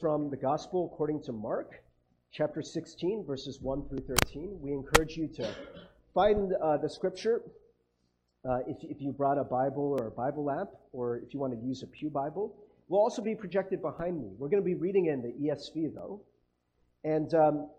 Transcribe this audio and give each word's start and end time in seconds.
from 0.00 0.28
the 0.28 0.36
Gospel 0.36 0.90
according 0.92 1.22
to 1.22 1.32
Mark, 1.32 1.82
chapter 2.30 2.60
16, 2.60 3.24
verses 3.26 3.60
1 3.62 3.88
through 3.88 4.04
13. 4.06 4.58
We 4.60 4.72
encourage 4.72 5.16
you 5.16 5.26
to 5.36 5.54
find 6.12 6.52
uh, 6.62 6.76
the 6.76 6.90
scripture 6.90 7.40
uh, 8.46 8.58
if, 8.66 8.76
if 8.82 9.00
you 9.00 9.12
brought 9.12 9.38
a 9.38 9.44
Bible 9.44 9.96
or 9.98 10.08
a 10.08 10.10
Bible 10.10 10.50
app, 10.50 10.68
or 10.92 11.16
if 11.18 11.32
you 11.32 11.40
want 11.40 11.58
to 11.58 11.66
use 11.66 11.82
a 11.82 11.86
Pew 11.86 12.10
Bible. 12.10 12.54
Will 12.88 12.98
also 12.98 13.22
be 13.22 13.34
projected 13.34 13.80
behind 13.80 14.20
me. 14.20 14.28
We're 14.38 14.50
going 14.50 14.62
to 14.62 14.66
be 14.66 14.74
reading 14.74 15.06
in 15.06 15.22
the 15.22 15.32
ESV, 15.32 15.94
though. 15.94 16.20
And 17.02 17.32
um, 17.34 17.70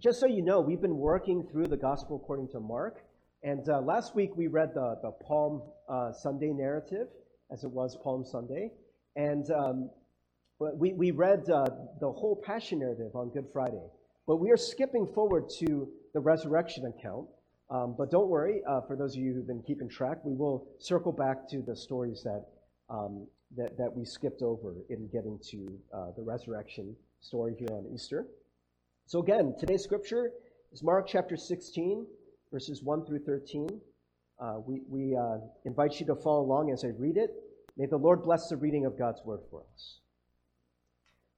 just 0.00 0.18
so 0.18 0.26
you 0.26 0.42
know, 0.42 0.60
we've 0.60 0.82
been 0.82 0.98
working 0.98 1.46
through 1.50 1.68
the 1.68 1.76
Gospel 1.76 2.16
according 2.16 2.48
to 2.48 2.60
Mark. 2.60 3.04
And 3.44 3.66
uh, 3.68 3.80
last 3.80 4.16
week 4.16 4.30
we 4.36 4.48
read 4.48 4.74
the, 4.74 4.98
the 5.00 5.12
Palm 5.26 5.62
uh, 5.88 6.12
Sunday 6.12 6.52
narrative, 6.52 7.06
as 7.52 7.62
it 7.62 7.70
was 7.70 7.96
Palm 8.02 8.24
Sunday. 8.24 8.72
And 9.14 9.48
um, 9.52 9.90
we, 10.74 10.92
we 10.92 11.10
read 11.10 11.48
uh, 11.50 11.64
the 12.00 12.10
whole 12.10 12.40
Passion 12.44 12.80
narrative 12.80 13.14
on 13.14 13.30
Good 13.30 13.46
Friday, 13.52 13.82
but 14.26 14.36
we 14.36 14.50
are 14.50 14.56
skipping 14.56 15.06
forward 15.14 15.48
to 15.60 15.88
the 16.14 16.20
resurrection 16.20 16.86
account. 16.86 17.26
Um, 17.70 17.94
but 17.96 18.10
don't 18.10 18.28
worry, 18.28 18.60
uh, 18.68 18.82
for 18.86 18.96
those 18.96 19.16
of 19.16 19.22
you 19.22 19.32
who've 19.32 19.46
been 19.46 19.62
keeping 19.62 19.88
track, 19.88 20.18
we 20.24 20.34
will 20.34 20.68
circle 20.78 21.12
back 21.12 21.48
to 21.50 21.62
the 21.62 21.74
stories 21.74 22.22
that, 22.22 22.44
um, 22.90 23.26
that, 23.56 23.76
that, 23.78 23.90
we 23.94 24.04
skipped 24.04 24.42
over 24.42 24.74
in 24.90 25.08
getting 25.08 25.38
to 25.50 25.78
uh, 25.94 26.06
the 26.16 26.22
resurrection 26.22 26.94
story 27.20 27.54
here 27.58 27.68
on 27.70 27.86
Easter. 27.94 28.26
So, 29.06 29.22
again, 29.22 29.54
today's 29.58 29.82
scripture 29.82 30.32
is 30.70 30.82
Mark 30.82 31.08
chapter 31.08 31.36
16, 31.36 32.06
verses 32.52 32.82
1 32.82 33.06
through 33.06 33.20
13. 33.20 33.68
Uh, 34.38 34.54
we 34.66 34.82
we 34.88 35.16
uh, 35.16 35.38
invite 35.64 35.98
you 35.98 36.06
to 36.06 36.16
follow 36.16 36.42
along 36.42 36.72
as 36.72 36.84
I 36.84 36.88
read 36.98 37.16
it. 37.16 37.30
May 37.76 37.86
the 37.86 37.96
Lord 37.96 38.22
bless 38.22 38.48
the 38.48 38.56
reading 38.56 38.84
of 38.84 38.98
God's 38.98 39.22
word 39.24 39.40
for 39.50 39.62
us. 39.72 40.00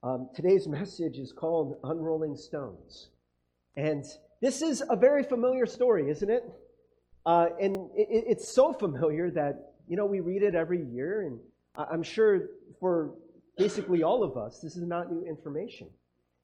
Um, 0.00 0.28
today's 0.32 0.68
message 0.68 1.18
is 1.18 1.32
called 1.32 1.76
Unrolling 1.82 2.36
Stones. 2.36 3.08
And 3.76 4.04
this 4.40 4.62
is 4.62 4.80
a 4.88 4.94
very 4.94 5.24
familiar 5.24 5.66
story, 5.66 6.08
isn't 6.08 6.30
it? 6.30 6.44
Uh, 7.26 7.48
and 7.60 7.76
it, 7.96 8.24
it's 8.28 8.48
so 8.48 8.72
familiar 8.72 9.28
that, 9.32 9.72
you 9.88 9.96
know, 9.96 10.06
we 10.06 10.20
read 10.20 10.44
it 10.44 10.54
every 10.54 10.84
year. 10.84 11.22
And 11.22 11.40
I'm 11.74 12.04
sure 12.04 12.48
for 12.78 13.14
basically 13.56 14.04
all 14.04 14.22
of 14.22 14.36
us, 14.36 14.60
this 14.60 14.76
is 14.76 14.86
not 14.86 15.10
new 15.10 15.24
information. 15.26 15.88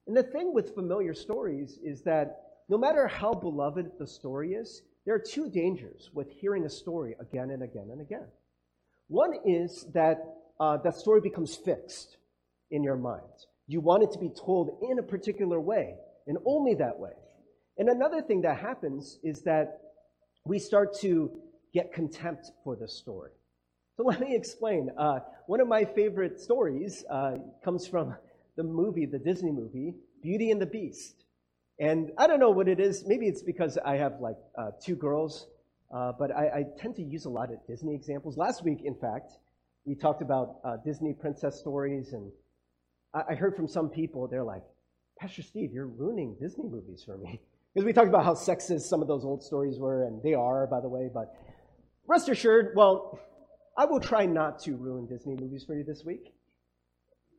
And 0.05 0.17
the 0.17 0.23
thing 0.23 0.53
with 0.53 0.75
familiar 0.75 1.13
stories 1.13 1.79
is 1.81 2.01
that 2.01 2.41
no 2.67 2.77
matter 2.77 3.07
how 3.07 3.33
beloved 3.33 3.91
the 3.97 4.05
story 4.05 4.53
is, 4.53 4.81
there 5.05 5.15
are 5.15 5.19
two 5.19 5.49
dangers 5.49 6.09
with 6.13 6.29
hearing 6.29 6.65
a 6.65 6.69
story 6.69 7.15
again 7.21 7.51
and 7.51 7.63
again 7.63 7.87
and 7.89 8.01
again. 8.01 8.27
One 9.07 9.33
is 9.45 9.85
that 9.93 10.17
uh, 10.59 10.77
that 10.77 10.97
story 10.97 11.21
becomes 11.21 11.55
fixed 11.55 12.17
in 12.71 12.83
your 12.83 12.97
mind. 12.97 13.21
You 13.67 13.81
want 13.81 14.03
it 14.03 14.11
to 14.11 14.19
be 14.19 14.29
told 14.29 14.77
in 14.89 14.99
a 14.99 15.03
particular 15.03 15.59
way, 15.59 15.95
and 16.27 16.37
only 16.45 16.75
that 16.75 16.97
way. 16.99 17.13
And 17.77 17.89
another 17.89 18.21
thing 18.21 18.41
that 18.41 18.57
happens 18.57 19.19
is 19.23 19.41
that 19.41 19.79
we 20.45 20.59
start 20.59 20.97
to 20.99 21.31
get 21.73 21.91
contempt 21.93 22.51
for 22.63 22.75
the 22.75 22.87
story. 22.87 23.31
So 23.97 24.03
let 24.05 24.19
me 24.19 24.35
explain. 24.35 24.89
Uh, 24.97 25.19
one 25.47 25.59
of 25.59 25.67
my 25.67 25.83
favorite 25.83 26.39
stories 26.39 27.03
uh, 27.09 27.37
comes 27.63 27.87
from 27.87 28.15
the 28.55 28.63
movie, 28.63 29.05
the 29.05 29.19
Disney 29.19 29.51
movie, 29.51 29.93
Beauty 30.21 30.51
and 30.51 30.61
the 30.61 30.65
Beast. 30.65 31.25
And 31.79 32.11
I 32.17 32.27
don't 32.27 32.39
know 32.39 32.51
what 32.51 32.69
it 32.69 32.79
is. 32.79 33.03
Maybe 33.05 33.27
it's 33.27 33.41
because 33.41 33.77
I 33.85 33.97
have 33.97 34.21
like 34.21 34.37
uh, 34.57 34.71
two 34.81 34.95
girls, 34.95 35.47
uh, 35.93 36.13
but 36.17 36.31
I, 36.31 36.45
I, 36.45 36.65
tend 36.79 36.95
to 36.95 37.03
use 37.03 37.25
a 37.25 37.29
lot 37.29 37.51
of 37.51 37.57
Disney 37.67 37.93
examples. 37.93 38.37
Last 38.37 38.63
week, 38.63 38.79
in 38.83 38.95
fact, 38.95 39.33
we 39.85 39.93
talked 39.93 40.21
about 40.21 40.59
uh, 40.63 40.77
Disney 40.85 41.13
princess 41.13 41.59
stories 41.59 42.13
and 42.13 42.31
I 43.29 43.35
heard 43.35 43.55
from 43.55 43.67
some 43.67 43.89
people, 43.89 44.27
they're 44.27 44.43
like, 44.43 44.63
Pastor 45.19 45.41
Steve, 45.41 45.71
you're 45.71 45.87
ruining 45.87 46.35
Disney 46.39 46.67
movies 46.67 47.03
for 47.05 47.17
me. 47.17 47.41
Because 47.73 47.87
we 47.87 47.91
talked 47.91 48.07
about 48.07 48.23
how 48.23 48.33
sexist 48.33 48.83
some 48.83 49.01
of 49.01 49.09
those 49.09 49.25
old 49.25 49.43
stories 49.43 49.79
were, 49.79 50.05
and 50.05 50.23
they 50.23 50.33
are, 50.33 50.65
by 50.65 50.79
the 50.79 50.87
way, 50.87 51.09
but 51.13 51.35
rest 52.07 52.29
assured, 52.29 52.71
well, 52.73 53.19
I 53.77 53.83
will 53.83 53.99
try 53.99 54.25
not 54.25 54.59
to 54.59 54.77
ruin 54.77 55.07
Disney 55.07 55.35
movies 55.35 55.65
for 55.65 55.75
you 55.75 55.83
this 55.83 56.05
week. 56.05 56.33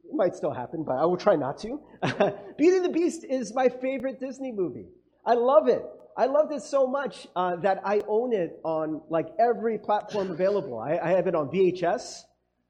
It 0.05 0.15
might 0.15 0.35
still 0.35 0.53
happen, 0.53 0.85
but 0.85 0.97
I 0.97 1.07
will 1.07 1.17
try 1.17 1.37
not 1.37 1.57
to. 1.61 1.81
Beauty 2.59 2.77
and 2.77 2.85
the 2.85 2.91
Beast 2.91 3.25
is 3.25 3.55
my 3.55 3.71
favorite 3.71 4.21
Disney 4.21 4.53
movie. 4.53 4.89
I 5.25 5.33
love 5.33 5.69
it. 5.69 5.83
I 6.19 6.27
loved 6.27 6.53
it 6.53 6.63
so 6.63 6.87
much 6.87 7.27
uh, 7.35 7.57
that 7.57 7.81
I 7.83 8.03
own 8.07 8.35
it 8.35 8.61
on 8.63 9.01
like 9.09 9.29
every 9.39 9.79
platform 9.79 10.31
available. 10.31 10.79
I, 10.79 10.99
I 10.99 11.11
have 11.13 11.27
it 11.27 11.35
on 11.35 11.49
VHS. 11.49 12.25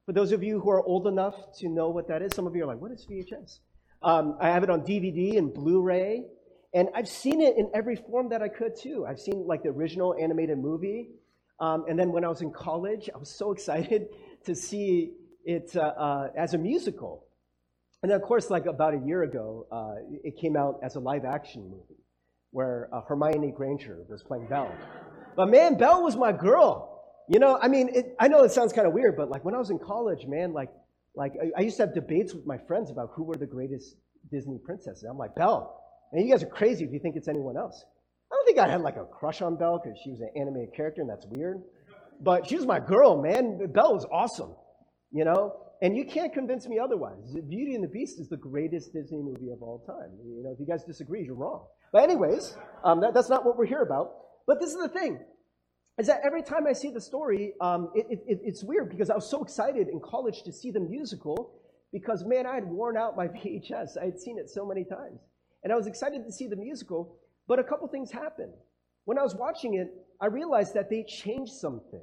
For 0.07 0.13
those 0.13 0.31
of 0.31 0.43
you 0.45 0.61
who 0.61 0.71
are 0.71 0.83
old 0.83 1.09
enough 1.09 1.35
to 1.59 1.69
know 1.69 1.91
what 1.91 2.07
that 2.09 2.23
is, 2.23 2.33
some 2.33 2.47
of 2.47 2.55
you 2.55 2.63
are 2.63 2.67
like, 2.67 2.81
what 2.81 2.93
is 2.93 3.05
VHS? 3.11 3.59
Um, 4.03 4.39
I 4.41 4.51
have 4.51 4.63
it 4.63 4.71
on 4.71 4.83
DVD 4.83 5.37
and 5.37 5.53
Blu 5.53 5.83
ray. 5.83 6.23
And 6.73 6.89
I've 6.95 7.09
seen 7.09 7.41
it 7.41 7.57
in 7.57 7.69
every 7.75 7.97
form 7.97 8.29
that 8.29 8.41
I 8.41 8.49
could 8.49 8.77
too. 8.77 9.05
I've 9.05 9.19
seen 9.19 9.47
like 9.49 9.65
the 9.65 9.71
original 9.71 10.15
animated 10.15 10.59
movie. 10.59 11.11
Um, 11.59 11.87
and 11.89 11.99
then 11.99 12.13
when 12.13 12.25
I 12.25 12.29
was 12.29 12.41
in 12.41 12.53
college, 12.53 13.11
I 13.13 13.19
was 13.19 13.37
so 13.37 13.51
excited 13.57 14.07
to 14.45 14.55
see 14.55 15.15
it 15.45 15.75
uh, 15.75 15.81
uh, 15.81 16.29
as 16.37 16.55
a 16.55 16.59
musical. 16.59 17.25
And 18.03 18.11
then, 18.11 18.21
of 18.21 18.23
course, 18.23 18.49
like 18.49 18.67
about 18.67 18.95
a 18.95 18.99
year 18.99 19.25
ago, 19.25 19.67
uh, 19.73 19.95
it 20.23 20.37
came 20.41 20.57
out 20.57 20.79
as 20.85 20.95
a 20.95 21.01
live 21.01 21.25
action 21.25 21.63
movie 21.65 22.05
where 22.53 22.89
uh, 22.93 23.01
Hermione 23.01 23.51
Granger 23.51 24.05
was 24.09 24.23
playing 24.23 24.47
Belle. 24.47 24.73
But 25.35 25.51
man, 25.51 25.77
Belle 25.77 26.05
was 26.05 26.15
my 26.15 26.31
girl. 26.31 26.96
You 27.29 27.41
know, 27.41 27.59
I 27.61 27.69
mean, 27.69 27.91
it, 27.93 28.15
I 28.21 28.29
know 28.29 28.45
it 28.45 28.53
sounds 28.53 28.73
kind 28.73 28.87
of 28.87 28.93
weird, 28.93 29.17
but 29.17 29.31
like 29.31 29.45
when 29.45 29.55
I 29.55 29.59
was 29.59 29.71
in 29.71 29.79
college, 29.79 30.27
man, 30.27 30.53
like, 30.53 30.71
like 31.15 31.33
I, 31.43 31.61
I, 31.61 31.63
used 31.63 31.77
to 31.79 31.85
have 31.85 31.95
debates 31.95 32.35
with 32.35 32.47
my 32.47 32.59
friends 32.69 32.91
about 32.91 33.11
who 33.15 33.25
were 33.25 33.37
the 33.37 33.47
greatest 33.47 33.97
Disney 34.31 34.59
princesses. 34.65 35.05
I'm 35.09 35.19
like, 35.19 35.35
Belle. 35.35 35.83
And 36.13 36.25
you 36.25 36.33
guys 36.33 36.43
are 36.43 36.49
crazy 36.49 36.85
if 36.85 36.93
you 36.93 37.01
think 37.01 37.17
it's 37.17 37.27
anyone 37.27 37.57
else. 37.57 37.85
I 38.31 38.35
don't 38.37 38.47
think 38.47 38.59
I 38.59 38.69
had 38.69 38.81
like 38.81 38.97
a 38.97 39.05
crush 39.05 39.43
on 39.43 39.57
Belle 39.57 39.81
because 39.83 39.99
she 40.05 40.11
was 40.11 40.21
an 40.21 40.31
animated 40.37 40.75
character 40.75 41.01
and 41.01 41.11
that's 41.11 41.27
weird. 41.31 41.63
But 42.21 42.47
she 42.49 42.57
was 42.57 42.67
my 42.67 42.81
girl, 42.81 43.21
man. 43.21 43.59
Belle 43.73 43.95
was 43.95 44.07
awesome, 44.13 44.55
you 45.11 45.25
know? 45.25 45.55
And 45.83 45.97
you 45.97 46.07
can't 46.07 46.33
convince 46.33 46.67
me 46.67 46.79
otherwise. 46.79 47.37
Beauty 47.49 47.75
and 47.75 47.85
the 47.85 47.89
Beast 47.89 48.19
is 48.19 48.29
the 48.29 48.37
greatest 48.37 48.93
Disney 48.93 49.21
movie 49.21 49.51
of 49.51 49.63
all 49.63 49.85
time. 49.87 50.11
You 50.25 50.43
know, 50.43 50.53
if 50.53 50.61
you 50.61 50.67
guys 50.67 50.85
disagree, 50.85 51.23
you're 51.25 51.35
wrong. 51.35 51.67
But 51.93 52.05
anyways, 52.05 52.57
um, 52.83 53.01
that, 53.01 53.13
that's 53.13 53.29
not 53.29 53.45
what 53.45 53.59
we're 53.59 53.67
here 53.67 53.83
about. 53.83 54.13
But 54.47 54.61
this 54.61 54.71
is 54.71 54.81
the 54.81 54.89
thing 54.89 55.21
is 55.99 56.07
that 56.09 56.21
every 56.25 56.43
time 56.43 56.67
I 56.67 56.73
see 56.73 56.91
the 56.91 57.01
story, 57.01 57.55
um, 57.61 57.91
it, 57.95 58.07
it, 58.11 58.41
it's 58.43 58.63
weird 58.63 58.91
because 58.91 59.09
I 59.09 59.15
was 59.15 59.29
so 59.29 59.43
excited 59.43 59.89
in 59.89 60.01
college 60.01 60.43
to 60.43 60.53
see 60.53 60.71
the 60.71 60.81
musical 60.81 61.55
because, 61.93 62.25
man, 62.25 62.47
I 62.47 62.55
had 62.55 62.69
worn 62.69 62.97
out 62.97 63.17
my 63.17 63.29
VHS. 63.29 63.97
I 64.01 64.07
had 64.07 64.21
seen 64.21 64.39
it 64.39 64.51
so 64.51 64.67
many 64.67 64.85
times. 64.85 65.21
And 65.65 65.73
I 65.73 65.77
was 65.77 65.87
excited 65.87 66.25
to 66.25 66.33
see 66.33 66.47
the 66.47 66.57
musical, 66.57 67.17
but 67.49 67.59
a 67.59 67.65
couple 67.65 67.89
things 67.89 68.11
happened. 68.11 68.53
When 69.05 69.19
I 69.19 69.23
was 69.23 69.35
watching 69.35 69.75
it, 69.75 69.89
I 70.21 70.27
realized 70.27 70.75
that 70.75 70.91
they 70.91 71.05
changed 71.05 71.53
some 71.53 71.81
things, 71.91 72.03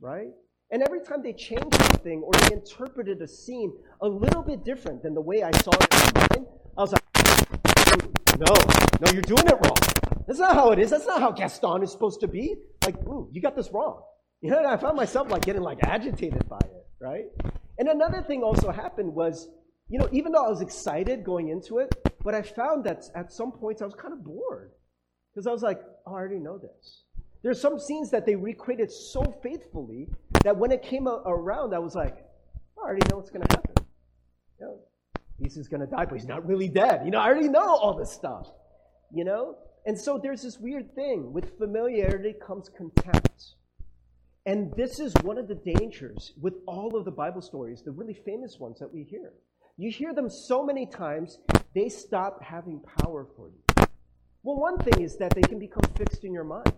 right? 0.00 0.30
And 0.70 0.82
every 0.82 1.00
time 1.00 1.22
they 1.22 1.32
changed 1.32 1.74
something 1.74 2.22
or 2.22 2.32
they 2.32 2.54
interpreted 2.54 3.20
a 3.20 3.28
scene 3.28 3.72
a 4.00 4.08
little 4.08 4.42
bit 4.42 4.64
different 4.64 5.02
than 5.02 5.14
the 5.14 5.20
way 5.20 5.42
I 5.42 5.50
saw 5.58 5.70
it 5.70 6.36
in 6.36 6.46
I 6.76 6.80
was 6.80 6.92
like, 6.92 7.02
no, 8.38 8.54
no, 9.00 9.12
you're 9.12 9.22
doing 9.22 9.46
it 9.46 9.54
wrong. 9.64 9.76
That's 10.26 10.40
not 10.40 10.54
how 10.54 10.72
it 10.72 10.80
is. 10.80 10.90
That's 10.90 11.06
not 11.06 11.20
how 11.20 11.30
Gaston 11.30 11.84
is 11.84 11.92
supposed 11.92 12.20
to 12.20 12.28
be. 12.28 12.56
Like, 12.84 12.96
ooh, 13.06 13.28
you 13.32 13.40
got 13.40 13.56
this 13.56 13.70
wrong. 13.72 14.02
You 14.40 14.50
know, 14.50 14.58
and 14.58 14.66
I 14.66 14.76
found 14.76 14.96
myself 14.96 15.30
like 15.30 15.44
getting 15.44 15.62
like 15.62 15.78
agitated 15.82 16.48
by 16.48 16.58
it, 16.58 16.86
right? 17.00 17.24
And 17.78 17.88
another 17.88 18.22
thing 18.22 18.42
also 18.42 18.70
happened 18.70 19.14
was, 19.14 19.48
you 19.88 19.98
know, 19.98 20.08
even 20.12 20.32
though 20.32 20.44
I 20.44 20.48
was 20.48 20.60
excited 20.60 21.24
going 21.24 21.48
into 21.48 21.78
it, 21.78 21.94
but 22.22 22.34
I 22.34 22.42
found 22.42 22.84
that 22.84 23.04
at 23.14 23.32
some 23.32 23.52
points 23.52 23.82
I 23.82 23.84
was 23.86 23.94
kind 23.94 24.12
of 24.12 24.24
bored. 24.24 24.72
Because 25.32 25.46
I 25.46 25.50
was 25.50 25.62
like, 25.62 25.80
oh, 26.06 26.12
I 26.12 26.14
already 26.14 26.38
know 26.38 26.58
this. 26.58 27.02
There's 27.42 27.60
some 27.60 27.78
scenes 27.78 28.10
that 28.10 28.24
they 28.24 28.36
recreated 28.36 28.90
so 28.90 29.22
faithfully 29.42 30.08
that 30.44 30.56
when 30.56 30.70
it 30.70 30.82
came 30.82 31.08
around, 31.08 31.74
I 31.74 31.78
was 31.78 31.94
like, 31.94 32.16
I 32.78 32.80
already 32.80 33.06
know 33.10 33.16
what's 33.16 33.30
going 33.30 33.46
to 33.46 33.56
happen. 33.56 33.74
You 34.60 34.66
know, 34.66 34.78
he's 35.38 35.68
going 35.68 35.80
to 35.80 35.86
die, 35.86 36.04
but 36.04 36.14
he's 36.14 36.28
not 36.28 36.46
really 36.46 36.68
dead. 36.68 37.02
You 37.04 37.10
know, 37.10 37.18
I 37.18 37.26
already 37.26 37.48
know 37.48 37.74
all 37.74 37.94
this 37.98 38.12
stuff. 38.12 38.48
You 39.12 39.24
know? 39.24 39.56
And 39.86 39.98
so 39.98 40.18
there's 40.22 40.42
this 40.42 40.58
weird 40.58 40.94
thing. 40.94 41.32
With 41.32 41.58
familiarity 41.58 42.34
comes 42.46 42.70
contempt. 42.76 43.54
And 44.46 44.72
this 44.76 45.00
is 45.00 45.14
one 45.22 45.38
of 45.38 45.48
the 45.48 45.54
dangers 45.54 46.32
with 46.40 46.54
all 46.66 46.96
of 46.96 47.04
the 47.04 47.10
Bible 47.10 47.40
stories, 47.40 47.82
the 47.82 47.92
really 47.92 48.18
famous 48.26 48.58
ones 48.58 48.78
that 48.78 48.92
we 48.92 49.02
hear. 49.02 49.32
You 49.76 49.90
hear 49.90 50.14
them 50.14 50.28
so 50.28 50.64
many 50.64 50.86
times, 50.86 51.38
they 51.74 51.88
stop 51.88 52.42
having 52.42 52.80
power 53.02 53.26
for 53.36 53.48
you. 53.48 53.86
Well, 54.42 54.56
one 54.56 54.78
thing 54.78 55.02
is 55.02 55.16
that 55.16 55.34
they 55.34 55.40
can 55.40 55.58
become 55.58 55.90
fixed 55.96 56.24
in 56.24 56.32
your 56.32 56.44
mind. 56.44 56.72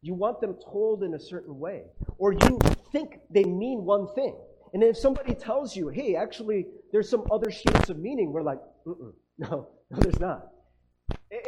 You 0.00 0.14
want 0.14 0.40
them 0.40 0.56
told 0.64 1.02
in 1.02 1.14
a 1.14 1.18
certain 1.18 1.58
way, 1.58 1.84
or 2.18 2.32
you 2.32 2.58
think 2.92 3.18
they 3.30 3.44
mean 3.44 3.84
one 3.84 4.08
thing. 4.14 4.34
And 4.72 4.82
if 4.82 4.96
somebody 4.96 5.34
tells 5.34 5.76
you, 5.76 5.88
hey, 5.88 6.16
actually, 6.16 6.66
there's 6.92 7.08
some 7.08 7.24
other 7.30 7.50
shades 7.50 7.90
of 7.90 7.98
meaning, 7.98 8.32
we're 8.32 8.42
like, 8.42 8.60
no, 8.86 9.14
no, 9.38 9.68
there's 9.90 10.18
not. 10.18 10.48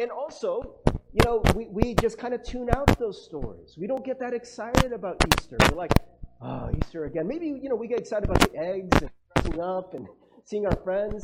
And 0.01 0.11
also, 0.11 0.77
you 1.13 1.21
know, 1.25 1.43
we, 1.55 1.67
we 1.67 1.95
just 1.95 2.19
kind 2.19 2.35
of 2.35 2.43
tune 2.43 2.69
out 2.75 2.99
those 2.99 3.25
stories. 3.25 3.77
We 3.79 3.87
don't 3.87 4.05
get 4.05 4.19
that 4.21 4.33
excited 4.35 4.93
about 4.93 5.23
Easter. 5.27 5.57
We're 5.71 5.77
like, 5.77 5.93
oh, 6.41 6.71
Easter 6.77 7.05
again. 7.05 7.27
Maybe, 7.27 7.47
you 7.47 7.69
know, 7.69 7.75
we 7.75 7.89
get 7.89 7.99
excited 7.99 8.29
about 8.29 8.41
the 8.41 8.57
eggs 8.59 8.97
and 9.01 9.11
dressing 9.35 9.61
up 9.61 9.95
and 9.95 10.07
seeing 10.45 10.67
our 10.67 10.77
friends, 10.77 11.23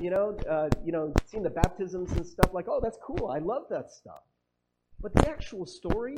you 0.00 0.10
know, 0.10 0.36
uh, 0.48 0.68
you 0.84 0.92
know, 0.92 1.12
seeing 1.26 1.42
the 1.42 1.50
baptisms 1.50 2.12
and 2.12 2.26
stuff 2.26 2.50
like, 2.52 2.66
oh, 2.68 2.80
that's 2.82 2.98
cool. 3.02 3.28
I 3.28 3.38
love 3.38 3.64
that 3.70 3.90
stuff. 3.90 4.22
But 5.00 5.14
the 5.14 5.28
actual 5.28 5.66
story, 5.66 6.16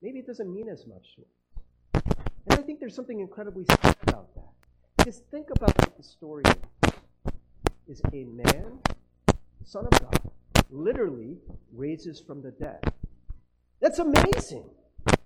maybe 0.00 0.20
it 0.20 0.26
doesn't 0.26 0.52
mean 0.52 0.68
as 0.68 0.86
much 0.86 1.16
to 1.16 1.22
us. 1.22 2.04
And 2.48 2.58
I 2.58 2.62
think 2.62 2.80
there's 2.80 2.94
something 2.94 3.20
incredibly 3.20 3.64
sad 3.64 3.96
about 4.06 4.34
that. 4.34 5.04
Just 5.04 5.24
think 5.30 5.48
about 5.50 5.76
what 5.78 5.96
the 5.96 6.02
story 6.02 6.44
is. 6.46 6.56
Is 7.88 8.00
a 8.12 8.24
man, 8.24 8.78
Son 9.64 9.86
of 9.86 10.00
God, 10.00 10.30
literally 10.70 11.36
raises 11.72 12.20
from 12.20 12.42
the 12.42 12.50
dead. 12.50 12.80
That's 13.80 13.98
amazing. 13.98 14.64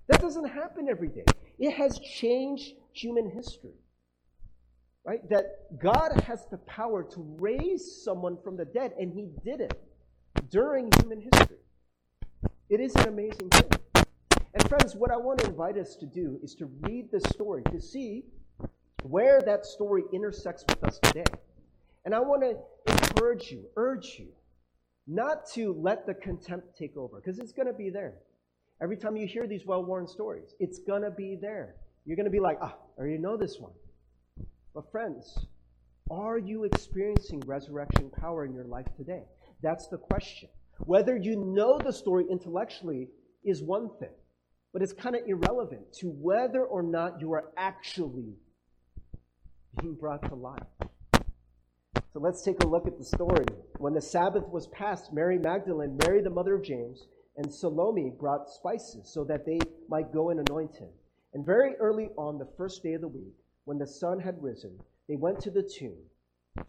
That 0.08 0.20
doesn't 0.20 0.48
happen 0.48 0.88
every 0.88 1.08
day. 1.08 1.24
It 1.58 1.72
has 1.72 1.98
changed 1.98 2.74
human 2.92 3.30
history. 3.30 3.74
Right? 5.04 5.28
That 5.28 5.78
God 5.78 6.20
has 6.26 6.46
the 6.50 6.58
power 6.58 7.04
to 7.04 7.36
raise 7.38 8.02
someone 8.04 8.38
from 8.42 8.56
the 8.56 8.64
dead, 8.64 8.92
and 8.98 9.12
He 9.12 9.28
did 9.44 9.60
it 9.60 9.78
during 10.50 10.90
human 11.00 11.20
history. 11.20 11.58
It 12.68 12.80
is 12.80 12.94
an 12.96 13.08
amazing 13.08 13.50
thing. 13.50 13.70
And 14.54 14.68
friends, 14.68 14.96
what 14.96 15.10
I 15.10 15.16
want 15.16 15.40
to 15.40 15.46
invite 15.46 15.76
us 15.76 15.96
to 15.96 16.06
do 16.06 16.40
is 16.42 16.54
to 16.56 16.66
read 16.82 17.10
the 17.12 17.20
story 17.20 17.62
to 17.70 17.80
see 17.80 18.24
where 19.02 19.40
that 19.42 19.64
story 19.66 20.02
intersects 20.12 20.64
with 20.68 20.82
us 20.82 20.98
today. 21.02 21.24
And 22.04 22.14
I 22.14 22.20
want 22.20 22.42
to 22.42 22.56
encourage 22.86 23.50
you, 23.50 23.64
urge 23.76 24.16
you, 24.18 24.28
not 25.06 25.46
to 25.54 25.72
let 25.78 26.06
the 26.06 26.14
contempt 26.14 26.76
take 26.78 26.96
over, 26.96 27.20
because 27.20 27.38
it's 27.38 27.52
going 27.52 27.68
to 27.68 27.74
be 27.74 27.90
there. 27.90 28.14
Every 28.82 28.96
time 28.96 29.16
you 29.16 29.26
hear 29.26 29.46
these 29.46 29.64
well 29.64 29.84
worn 29.84 30.06
stories, 30.06 30.54
it's 30.60 30.80
going 30.80 31.02
to 31.02 31.10
be 31.10 31.38
there. 31.40 31.76
You're 32.04 32.16
going 32.16 32.24
to 32.24 32.30
be 32.30 32.40
like, 32.40 32.58
ah, 32.60 32.74
I 32.96 33.00
already 33.00 33.18
know 33.18 33.36
this 33.36 33.58
one. 33.58 33.72
But, 34.74 34.90
friends, 34.92 35.46
are 36.10 36.38
you 36.38 36.64
experiencing 36.64 37.40
resurrection 37.46 38.10
power 38.10 38.44
in 38.44 38.54
your 38.54 38.64
life 38.64 38.86
today? 38.96 39.24
That's 39.62 39.88
the 39.88 39.96
question. 39.96 40.48
Whether 40.80 41.16
you 41.16 41.36
know 41.36 41.78
the 41.78 41.92
story 41.92 42.26
intellectually 42.30 43.08
is 43.44 43.62
one 43.62 43.90
thing, 43.98 44.14
but 44.72 44.82
it's 44.82 44.92
kind 44.92 45.16
of 45.16 45.22
irrelevant 45.26 45.92
to 46.00 46.08
whether 46.08 46.62
or 46.62 46.82
not 46.82 47.20
you 47.20 47.32
are 47.32 47.52
actually 47.56 48.34
being 49.80 49.94
brought 49.94 50.28
to 50.28 50.34
life. 50.34 50.62
So 52.16 52.22
let's 52.22 52.40
take 52.40 52.64
a 52.64 52.66
look 52.66 52.86
at 52.86 52.96
the 52.96 53.04
story. 53.04 53.44
When 53.76 53.92
the 53.92 54.00
Sabbath 54.00 54.48
was 54.48 54.68
passed, 54.68 55.12
Mary 55.12 55.36
Magdalene, 55.36 55.98
Mary 56.06 56.22
the 56.22 56.30
mother 56.30 56.54
of 56.54 56.62
James, 56.62 57.08
and 57.36 57.52
Salome 57.52 58.10
brought 58.18 58.48
spices 58.48 59.12
so 59.12 59.22
that 59.24 59.44
they 59.44 59.58
might 59.90 60.14
go 60.14 60.30
and 60.30 60.40
anoint 60.40 60.74
him. 60.76 60.88
And 61.34 61.44
very 61.44 61.74
early 61.74 62.08
on 62.16 62.38
the 62.38 62.48
first 62.56 62.82
day 62.82 62.94
of 62.94 63.02
the 63.02 63.08
week, 63.08 63.34
when 63.66 63.76
the 63.76 63.86
sun 63.86 64.18
had 64.18 64.42
risen, 64.42 64.78
they 65.10 65.16
went 65.16 65.40
to 65.40 65.50
the 65.50 65.62
tomb. 65.78 65.98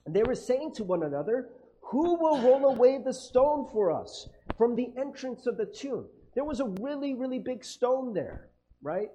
And 0.05 0.13
they 0.13 0.23
were 0.23 0.35
saying 0.35 0.73
to 0.73 0.83
one 0.83 1.03
another, 1.03 1.47
Who 1.79 2.15
will 2.19 2.41
roll 2.41 2.65
away 2.65 2.97
the 2.97 3.13
stone 3.13 3.69
for 3.71 3.89
us 3.89 4.27
from 4.57 4.75
the 4.75 4.91
entrance 4.99 5.47
of 5.47 5.55
the 5.55 5.73
tomb? 5.73 6.07
There 6.35 6.43
was 6.43 6.59
a 6.59 6.73
really, 6.81 7.13
really 7.13 7.39
big 7.39 7.63
stone 7.63 8.13
there, 8.13 8.49
right? 8.81 9.11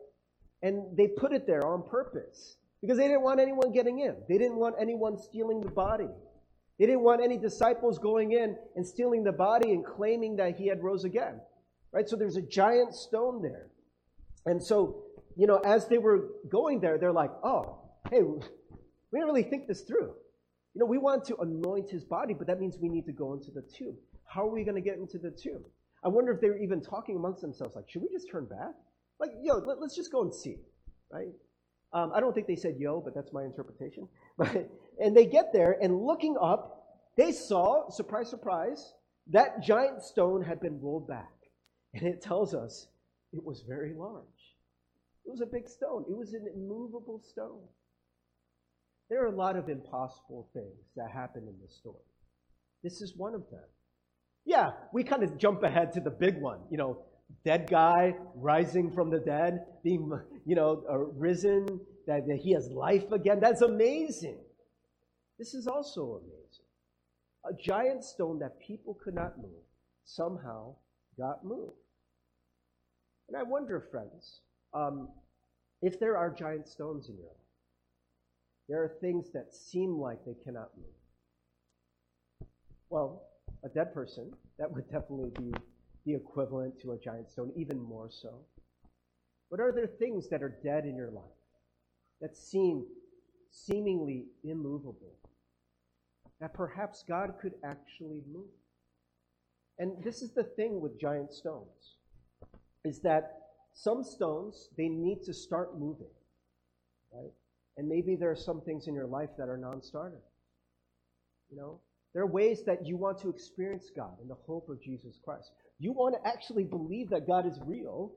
And 0.63 0.97
they 0.97 1.09
put 1.09 1.35
it 1.35 1.47
there 1.47 1.67
on 1.67 1.83
purpose 1.83 2.57
because 2.83 2.99
they 2.99 3.07
didn't 3.07 3.23
want 3.23 3.41
anyone 3.41 3.73
getting 3.73 4.01
in. 4.01 4.17
They 4.29 4.37
didn't 4.37 4.57
want 4.57 4.75
anyone 4.79 5.17
stealing 5.17 5.61
the 5.61 5.71
body. 5.71 6.09
They 6.79 6.87
didn't 6.87 7.03
want 7.03 7.23
any 7.23 7.39
disciples 7.39 7.99
going 7.99 8.33
in 8.33 8.57
and 8.75 8.87
stealing 8.87 9.23
the 9.23 9.33
body 9.33 9.71
and 9.71 9.85
claiming 9.85 10.37
that 10.37 10.57
he 10.57 10.67
had 10.67 10.83
rose 10.83 11.05
again. 11.05 11.41
Right? 11.93 12.09
So 12.09 12.17
there's 12.17 12.37
a 12.37 12.43
giant 12.43 12.95
stone 12.95 13.41
there. 13.41 13.69
And 14.47 14.61
so, 14.63 15.05
you 15.37 15.47
know, 15.47 15.59
as 15.59 15.87
they 15.87 15.99
were 15.99 16.31
going 16.49 16.81
there, 16.81 16.99
they're 16.99 17.13
like, 17.13 17.31
oh, 17.45 17.79
hey, 18.11 18.23
we 18.23 18.41
didn't 19.13 19.27
really 19.27 19.45
think 19.45 19.69
this 19.69 19.83
through. 19.83 20.13
You 20.75 20.81
know, 20.81 20.87
we 20.87 20.99
want 20.99 21.25
to 21.27 21.37
anoint 21.37 21.91
his 21.91 22.03
body, 22.03 22.35
but 22.35 22.47
that 22.47 22.59
means 22.59 22.79
we 22.79 22.89
need 22.89 23.07
to 23.07 23.13
go 23.13 23.35
into 23.35 23.51
the 23.51 23.63
tomb. 23.63 23.95
How 24.25 24.49
are 24.49 24.53
we 24.53 24.65
going 24.65 24.75
to 24.75 24.81
get 24.81 24.97
into 24.97 25.19
the 25.19 25.31
tomb? 25.31 25.63
I 26.03 26.09
wonder 26.09 26.33
if 26.33 26.41
they 26.41 26.49
were 26.49 26.57
even 26.57 26.81
talking 26.81 27.17
amongst 27.17 27.43
themselves, 27.43 27.77
like, 27.77 27.89
should 27.89 28.03
we 28.03 28.09
just 28.09 28.29
turn 28.31 28.47
back? 28.47 28.75
Like, 29.21 29.31
yo, 29.43 29.59
let, 29.59 29.79
us 29.79 29.95
just 29.95 30.11
go 30.11 30.23
and 30.23 30.35
see, 30.35 30.57
right? 31.13 31.29
Um, 31.95 32.13
I 32.15 32.21
don't 32.21 32.35
think 32.35 32.47
they 32.47 32.57
said 32.57 32.77
yo, 32.79 33.01
but 33.01 33.15
that's 33.15 33.33
my 33.33 33.45
interpretation. 33.45 34.09
And 35.01 35.17
they 35.17 35.25
get 35.25 35.53
there, 35.53 35.79
and 35.83 36.05
looking 36.05 36.37
up, 36.41 36.83
they 37.17 37.33
saw, 37.33 37.89
surprise, 37.91 38.29
surprise, 38.29 38.93
that 39.31 39.63
giant 39.63 40.03
stone 40.03 40.43
had 40.43 40.61
been 40.61 40.81
rolled 40.81 41.09
back. 41.09 41.33
And 41.95 42.07
it 42.07 42.23
tells 42.23 42.55
us 42.55 42.89
it 43.33 43.43
was 43.43 43.65
very 43.67 43.95
large. 43.95 44.25
It 45.25 45.31
was 45.31 45.41
a 45.41 45.47
big 45.47 45.69
stone, 45.69 46.05
it 46.09 46.17
was 46.17 46.35
an 46.35 46.47
immovable 46.55 47.21
stone. 47.21 47.63
There 49.09 49.23
are 49.23 49.33
a 49.33 49.37
lot 49.37 49.57
of 49.57 49.69
impossible 49.69 50.49
things 50.53 50.93
that 50.97 51.11
happen 51.11 51.43
in 51.47 51.55
this 51.61 51.77
story. 51.77 51.97
This 52.83 53.03
is 53.03 53.15
one 53.17 53.35
of 53.35 53.43
them. 53.51 53.65
Yeah, 54.45 54.71
we 54.93 55.05
kind 55.05 55.23
of 55.23 55.39
jump 55.39 55.63
ahead 55.63 55.93
to 55.93 56.01
the 56.01 56.11
big 56.11 56.41
one. 56.41 56.61
You 56.71 56.79
know, 56.79 57.05
dead 57.45 57.69
guy 57.71 58.15
rising 58.35 58.91
from 58.91 59.11
the 59.11 59.19
dead, 59.19 59.67
being, 59.85 60.11
you 60.45 60.55
know, 60.55 60.85
uh, 60.91 60.99
risen, 60.99 61.81
that, 62.07 62.27
that 62.27 62.39
he 62.39 62.53
has 62.53 62.69
life 62.71 63.11
again. 63.13 63.41
That's 63.41 63.63
amazing. 63.63 64.39
This 65.39 65.55
is 65.55 65.67
also 65.67 66.21
amazing. 66.23 66.67
A 67.45 67.53
giant 67.63 68.05
stone 68.05 68.39
that 68.41 68.61
people 68.61 68.97
could 69.03 69.15
not 69.15 69.39
move 69.39 69.63
somehow 70.05 70.75
got 71.19 71.45
moved. 71.45 71.73
And 73.29 73.37
I 73.37 73.43
wonder, 73.43 73.81
friends, 73.91 74.41
um, 74.75 75.09
if 75.81 75.99
there 75.99 76.17
are 76.17 76.31
giant 76.31 76.69
stones 76.69 77.09
in 77.09 77.17
your 77.17 77.27
life, 77.27 77.37
there 78.69 78.83
are 78.83 78.93
things 79.01 79.31
that 79.33 79.53
seem 79.53 79.99
like 79.99 80.25
they 80.25 80.37
cannot 80.45 80.71
move. 80.77 82.49
Well, 82.91 83.23
a 83.65 83.69
dead 83.69 83.95
person, 83.95 84.33
that 84.59 84.71
would 84.71 84.91
definitely 84.91 85.31
be 85.39 85.53
the 86.05 86.15
equivalent 86.15 86.81
to 86.83 86.93
a 86.93 86.99
giant 86.99 87.31
stone, 87.31 87.53
even 87.57 87.79
more 87.79 88.11
so. 88.11 88.41
But 89.53 89.61
are 89.61 89.71
there 89.71 89.87
things 89.87 90.31
that 90.31 90.43
are 90.43 90.59
dead 90.65 90.87
in 90.87 90.97
your 90.97 91.11
life 91.11 91.25
that 92.23 92.35
seem 92.35 92.87
seemingly 93.51 94.25
immovable 94.43 95.13
that 96.41 96.55
perhaps 96.55 97.05
God 97.07 97.35
could 97.39 97.53
actually 97.63 98.23
move? 98.33 98.49
And 99.79 100.03
this 100.03 100.23
is 100.23 100.33
the 100.33 100.45
thing 100.45 100.81
with 100.81 100.99
giant 100.99 101.35
stones 101.35 101.97
is 102.83 103.01
that 103.01 103.43
some 103.75 104.03
stones 104.03 104.71
they 104.79 104.89
need 104.89 105.23
to 105.25 105.35
start 105.35 105.79
moving 105.79 106.15
right 107.13 107.33
And 107.77 107.87
maybe 107.87 108.17
there 108.17 108.31
are 108.31 108.37
some 108.37 108.63
things 108.63 108.87
in 108.87 108.95
your 108.95 109.07
life 109.07 109.31
that 109.37 109.51
are 109.51 109.59
non 109.59 109.83
starter. 109.83 110.23
You 111.51 111.59
know, 111.59 111.81
there 112.15 112.23
are 112.23 112.27
ways 112.27 112.63
that 112.65 112.87
you 112.87 112.97
want 112.97 113.19
to 113.21 113.29
experience 113.29 113.91
God 113.95 114.17
in 114.23 114.29
the 114.29 114.35
hope 114.47 114.71
of 114.71 114.83
Jesus 114.83 115.19
Christ. 115.23 115.53
You 115.79 115.93
want 115.93 116.15
to 116.15 116.27
actually 116.27 116.65
believe 116.65 117.11
that 117.11 117.27
God 117.27 117.47
is 117.47 117.59
real 117.67 118.13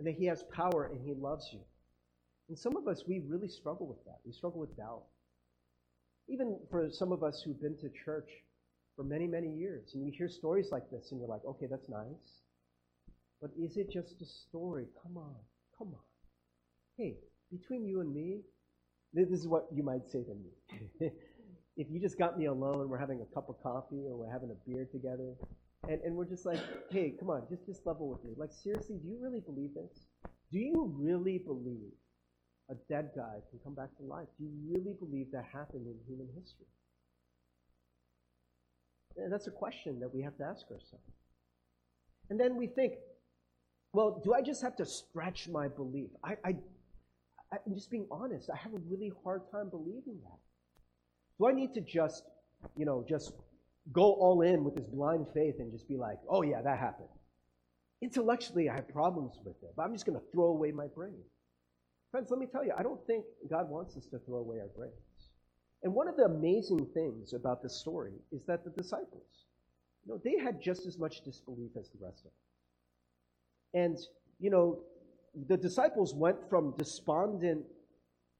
and 0.00 0.06
that 0.06 0.18
He 0.18 0.24
has 0.24 0.42
power 0.44 0.90
and 0.90 0.98
He 1.04 1.12
loves 1.12 1.50
you. 1.52 1.60
And 2.48 2.58
some 2.58 2.74
of 2.74 2.88
us, 2.88 3.04
we 3.06 3.20
really 3.28 3.48
struggle 3.48 3.86
with 3.86 4.02
that. 4.06 4.16
We 4.24 4.32
struggle 4.32 4.58
with 4.58 4.74
doubt. 4.74 5.02
Even 6.26 6.58
for 6.70 6.88
some 6.90 7.12
of 7.12 7.22
us 7.22 7.42
who've 7.44 7.60
been 7.60 7.76
to 7.78 7.90
church 8.04 8.30
for 8.96 9.04
many, 9.04 9.26
many 9.26 9.52
years, 9.52 9.90
and 9.92 10.04
you 10.04 10.12
hear 10.16 10.28
stories 10.28 10.70
like 10.72 10.90
this, 10.90 11.10
and 11.10 11.20
you're 11.20 11.28
like, 11.28 11.44
okay, 11.46 11.66
that's 11.70 11.88
nice. 11.90 12.40
But 13.42 13.50
is 13.60 13.76
it 13.76 13.90
just 13.92 14.20
a 14.22 14.24
story? 14.24 14.86
Come 15.02 15.18
on, 15.18 15.36
come 15.76 15.88
on. 15.88 16.06
Hey, 16.96 17.16
between 17.52 17.84
you 17.84 18.00
and 18.00 18.12
me, 18.12 18.40
this 19.12 19.28
is 19.28 19.46
what 19.46 19.66
you 19.72 19.82
might 19.82 20.08
say 20.10 20.22
to 20.22 20.34
me. 20.34 21.10
if 21.76 21.88
you 21.90 22.00
just 22.00 22.18
got 22.18 22.38
me 22.38 22.46
alone, 22.46 22.88
we're 22.88 22.98
having 22.98 23.20
a 23.20 23.34
cup 23.34 23.50
of 23.50 23.62
coffee 23.62 24.06
or 24.08 24.16
we're 24.16 24.32
having 24.32 24.50
a 24.50 24.68
beer 24.70 24.88
together, 24.90 25.34
and, 25.88 26.00
and 26.02 26.14
we're 26.14 26.26
just 26.26 26.46
like, 26.46 26.60
hey, 26.90 27.14
come 27.18 27.30
on, 27.30 27.42
just, 27.48 27.66
just 27.66 27.86
level 27.86 28.08
with 28.08 28.24
me. 28.24 28.32
Like, 28.36 28.50
seriously, 28.52 28.96
do 29.02 29.08
you 29.08 29.18
really 29.20 29.40
believe 29.40 29.74
this? 29.74 30.06
Do 30.52 30.58
you 30.58 30.92
really 30.96 31.38
believe 31.38 31.92
a 32.70 32.74
dead 32.88 33.10
guy 33.16 33.38
can 33.50 33.58
come 33.64 33.74
back 33.74 33.96
to 33.96 34.02
life? 34.02 34.28
Do 34.38 34.44
you 34.44 34.52
really 34.68 34.94
believe 34.98 35.26
that 35.32 35.46
happened 35.52 35.86
in 35.86 35.94
human 36.06 36.28
history? 36.38 36.66
And 39.16 39.32
that's 39.32 39.46
a 39.46 39.52
question 39.52 39.98
that 40.00 40.14
we 40.14 40.22
have 40.22 40.36
to 40.38 40.44
ask 40.44 40.64
ourselves. 40.70 41.04
And 42.28 42.38
then 42.38 42.56
we 42.56 42.66
think, 42.66 42.94
well, 43.92 44.20
do 44.24 44.34
I 44.34 44.42
just 44.42 44.62
have 44.62 44.76
to 44.76 44.86
stretch 44.86 45.48
my 45.48 45.66
belief? 45.66 46.10
I, 46.22 46.36
I, 46.44 46.54
I'm 47.52 47.74
just 47.74 47.90
being 47.90 48.06
honest. 48.10 48.48
I 48.52 48.56
have 48.56 48.72
a 48.72 48.78
really 48.88 49.12
hard 49.24 49.42
time 49.50 49.68
believing 49.68 50.20
that. 50.22 50.38
Do 51.38 51.48
I 51.48 51.52
need 51.52 51.74
to 51.74 51.80
just, 51.80 52.22
you 52.76 52.84
know, 52.84 53.04
just 53.08 53.32
go 53.92 54.12
all 54.12 54.42
in 54.42 54.64
with 54.64 54.74
this 54.76 54.86
blind 54.86 55.26
faith 55.34 55.56
and 55.58 55.72
just 55.72 55.88
be 55.88 55.96
like, 55.96 56.18
oh, 56.28 56.42
yeah, 56.42 56.62
that 56.62 56.78
happened? 56.78 57.08
Intellectually, 58.02 58.68
I 58.68 58.76
have 58.76 58.88
problems 58.88 59.38
with 59.44 59.56
it, 59.62 59.70
but 59.76 59.82
I'm 59.82 59.92
just 59.92 60.06
going 60.06 60.18
to 60.18 60.24
throw 60.32 60.46
away 60.46 60.70
my 60.72 60.86
brain. 60.86 61.20
Friends, 62.10 62.28
let 62.30 62.40
me 62.40 62.46
tell 62.46 62.64
you, 62.64 62.72
I 62.76 62.82
don't 62.82 63.04
think 63.06 63.24
God 63.48 63.68
wants 63.68 63.96
us 63.96 64.06
to 64.06 64.18
throw 64.26 64.38
away 64.38 64.58
our 64.58 64.68
brains. 64.76 64.94
And 65.82 65.94
one 65.94 66.08
of 66.08 66.16
the 66.16 66.24
amazing 66.24 66.86
things 66.92 67.32
about 67.32 67.62
this 67.62 67.80
story 67.80 68.12
is 68.32 68.44
that 68.46 68.64
the 68.64 68.70
disciples, 68.70 69.46
you 70.04 70.12
know, 70.12 70.20
they 70.24 70.42
had 70.42 70.60
just 70.60 70.86
as 70.86 70.98
much 70.98 71.22
disbelief 71.24 71.70
as 71.78 71.88
the 71.90 72.04
rest 72.04 72.24
of 72.24 72.30
us. 72.30 72.32
And, 73.72 73.98
you 74.38 74.50
know, 74.50 74.80
the 75.48 75.56
disciples 75.56 76.14
went 76.14 76.36
from 76.48 76.74
despondent 76.76 77.64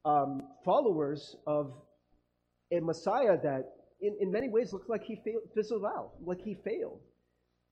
um, 0.04 0.42
followers 0.64 1.36
of 1.46 1.72
a 2.72 2.80
Messiah 2.80 3.36
that, 3.42 3.64
in, 4.00 4.16
in 4.20 4.30
many 4.30 4.48
ways, 4.48 4.72
looks 4.72 4.88
like 4.88 5.04
he 5.04 5.16
failed, 5.16 5.42
fizzled 5.54 5.84
out, 5.84 6.12
like 6.24 6.40
he 6.40 6.54
failed. 6.54 7.00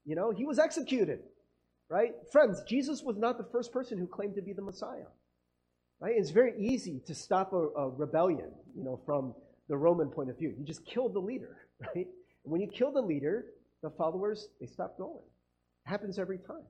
You 0.04 0.16
know, 0.16 0.30
he 0.30 0.44
was 0.44 0.58
executed, 0.58 1.20
right? 1.88 2.12
Friends, 2.32 2.62
Jesus 2.66 3.02
was 3.02 3.16
not 3.16 3.38
the 3.38 3.46
first 3.52 3.72
person 3.72 3.98
who 3.98 4.06
claimed 4.06 4.36
to 4.36 4.42
be 4.42 4.52
the 4.52 4.62
Messiah, 4.62 5.06
right? 6.00 6.14
It's 6.16 6.30
very 6.30 6.54
easy 6.58 7.00
to 7.06 7.14
stop 7.14 7.52
a, 7.52 7.56
a 7.56 7.90
rebellion, 7.90 8.50
you 8.76 8.84
know, 8.84 9.00
from 9.04 9.34
the 9.68 9.76
Roman 9.76 10.08
point 10.08 10.30
of 10.30 10.38
view. 10.38 10.54
You 10.58 10.64
just 10.64 10.84
kill 10.86 11.08
the 11.08 11.18
leader, 11.18 11.56
right? 11.80 12.06
And 12.44 12.52
when 12.52 12.60
you 12.60 12.68
kill 12.68 12.92
the 12.92 13.02
leader, 13.02 13.46
the 13.82 13.90
followers, 13.90 14.48
they 14.60 14.66
stop 14.66 14.96
going. 14.98 15.22
It 15.86 15.90
happens 15.90 16.18
every 16.18 16.38
time. 16.38 16.64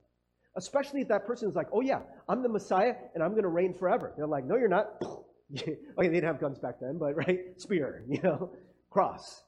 Especially 0.56 1.00
if 1.00 1.08
that 1.08 1.26
person 1.26 1.48
is 1.48 1.54
like, 1.54 1.68
oh 1.72 1.80
yeah, 1.80 2.00
I'm 2.28 2.42
the 2.42 2.48
Messiah 2.48 2.94
and 3.14 3.22
I'm 3.22 3.30
going 3.30 3.44
to 3.44 3.48
reign 3.48 3.74
forever. 3.74 4.12
They're 4.16 4.26
like, 4.26 4.44
no, 4.44 4.56
you're 4.56 4.68
not. 4.68 5.00
okay, 5.56 5.76
they 5.96 6.08
didn't 6.08 6.24
have 6.24 6.40
guns 6.40 6.58
back 6.58 6.80
then, 6.80 6.98
but 6.98 7.14
right? 7.14 7.40
Spear, 7.56 8.02
you 8.08 8.20
know, 8.22 8.50
cross. 8.90 9.42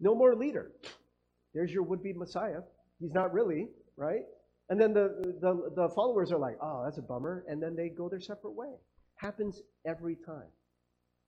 No 0.00 0.14
more 0.14 0.34
leader. 0.34 0.72
There's 1.54 1.72
your 1.72 1.82
would 1.82 2.02
be 2.02 2.12
Messiah. 2.12 2.60
He's 3.00 3.12
not 3.12 3.32
really, 3.32 3.68
right? 3.96 4.22
And 4.68 4.80
then 4.80 4.92
the, 4.94 5.34
the, 5.40 5.70
the 5.74 5.88
followers 5.94 6.30
are 6.32 6.38
like, 6.38 6.56
oh, 6.62 6.82
that's 6.84 6.98
a 6.98 7.02
bummer. 7.02 7.44
And 7.48 7.62
then 7.62 7.74
they 7.74 7.88
go 7.88 8.08
their 8.08 8.20
separate 8.20 8.52
way. 8.52 8.72
Happens 9.16 9.62
every 9.86 10.16
time, 10.16 10.48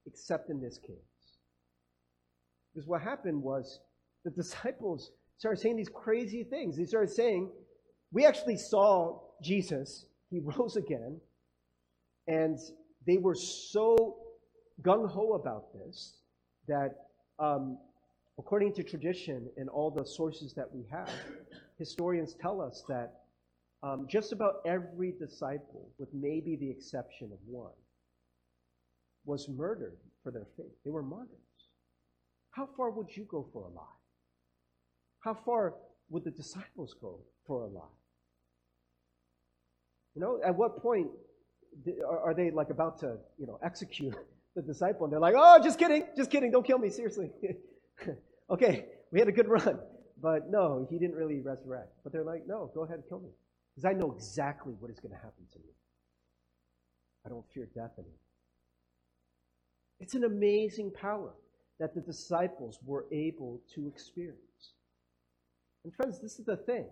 except 0.06 0.48
in 0.48 0.60
this 0.60 0.78
case. 0.78 0.96
Because 2.72 2.88
what 2.88 3.02
happened 3.02 3.42
was 3.42 3.80
the 4.24 4.30
disciples 4.42 5.10
started 5.38 5.60
saying 5.60 5.76
these 5.76 5.90
crazy 5.92 6.44
things. 6.44 6.76
They 6.76 6.84
started 6.84 7.12
saying, 7.12 7.50
we 8.12 8.24
actually 8.24 8.56
saw 8.56 9.20
Jesus, 9.42 10.06
he 10.30 10.40
rose 10.42 10.76
again, 10.76 11.20
and 12.28 12.58
they 13.06 13.16
were 13.16 13.34
so 13.34 14.18
gung 14.82 15.10
ho 15.10 15.32
about 15.32 15.72
this 15.74 16.18
that, 16.68 16.90
um, 17.40 17.78
according 18.42 18.72
to 18.74 18.82
tradition 18.82 19.48
and 19.56 19.68
all 19.68 19.88
the 19.88 20.04
sources 20.04 20.52
that 20.52 20.66
we 20.74 20.84
have, 20.90 21.08
historians 21.78 22.34
tell 22.34 22.60
us 22.60 22.82
that 22.88 23.20
um, 23.84 24.04
just 24.08 24.32
about 24.32 24.54
every 24.66 25.12
disciple, 25.12 25.88
with 25.96 26.08
maybe 26.12 26.56
the 26.56 26.68
exception 26.68 27.30
of 27.32 27.38
one, 27.46 27.78
was 29.24 29.48
murdered 29.48 29.96
for 30.24 30.32
their 30.32 30.46
faith. 30.56 30.74
They 30.84 30.90
were 30.90 31.04
martyrs. 31.04 31.38
How 32.50 32.68
far 32.76 32.90
would 32.90 33.16
you 33.16 33.24
go 33.30 33.46
for 33.52 33.62
a 33.62 33.68
lie? 33.68 33.98
How 35.20 35.34
far 35.34 35.74
would 36.10 36.24
the 36.24 36.32
disciples 36.32 36.96
go 37.00 37.20
for 37.46 37.62
a 37.62 37.68
lie? 37.68 37.96
You 40.16 40.20
know, 40.20 40.40
at 40.44 40.56
what 40.56 40.82
point 40.82 41.06
are 42.04 42.34
they 42.34 42.50
like 42.50 42.70
about 42.70 42.98
to, 43.00 43.18
you 43.38 43.46
know, 43.46 43.60
execute 43.64 44.16
the 44.56 44.62
disciple? 44.62 45.04
And 45.04 45.12
they're 45.12 45.20
like, 45.20 45.34
oh, 45.36 45.60
just 45.62 45.78
kidding, 45.78 46.06
just 46.16 46.28
kidding, 46.28 46.50
don't 46.50 46.66
kill 46.66 46.78
me, 46.78 46.90
seriously. 46.90 47.30
okay, 48.52 48.86
we 49.10 49.18
had 49.18 49.28
a 49.28 49.32
good 49.32 49.48
run. 49.56 49.78
But 50.20 50.50
no, 50.50 50.86
he 50.88 50.98
didn't 50.98 51.16
really 51.16 51.40
resurrect. 51.40 51.92
But 52.04 52.12
they're 52.12 52.24
like, 52.24 52.46
no, 52.46 52.70
go 52.74 52.82
ahead 52.84 52.96
and 52.96 53.08
kill 53.08 53.20
me. 53.20 53.30
Because 53.74 53.84
I 53.84 53.92
know 53.92 54.12
exactly 54.12 54.74
what 54.78 54.90
is 54.90 55.00
going 55.00 55.12
to 55.12 55.16
happen 55.16 55.44
to 55.52 55.58
me. 55.58 55.72
I 57.26 57.28
don't 57.28 57.44
fear 57.52 57.68
death 57.74 57.92
anymore. 57.98 58.18
It's 60.00 60.14
an 60.14 60.24
amazing 60.24 60.90
power 60.90 61.32
that 61.80 61.94
the 61.94 62.00
disciples 62.00 62.78
were 62.84 63.06
able 63.10 63.60
to 63.74 63.86
experience. 63.88 64.74
And 65.84 65.94
friends, 65.94 66.20
this 66.20 66.38
is 66.38 66.44
the 66.44 66.56
thing 66.56 66.86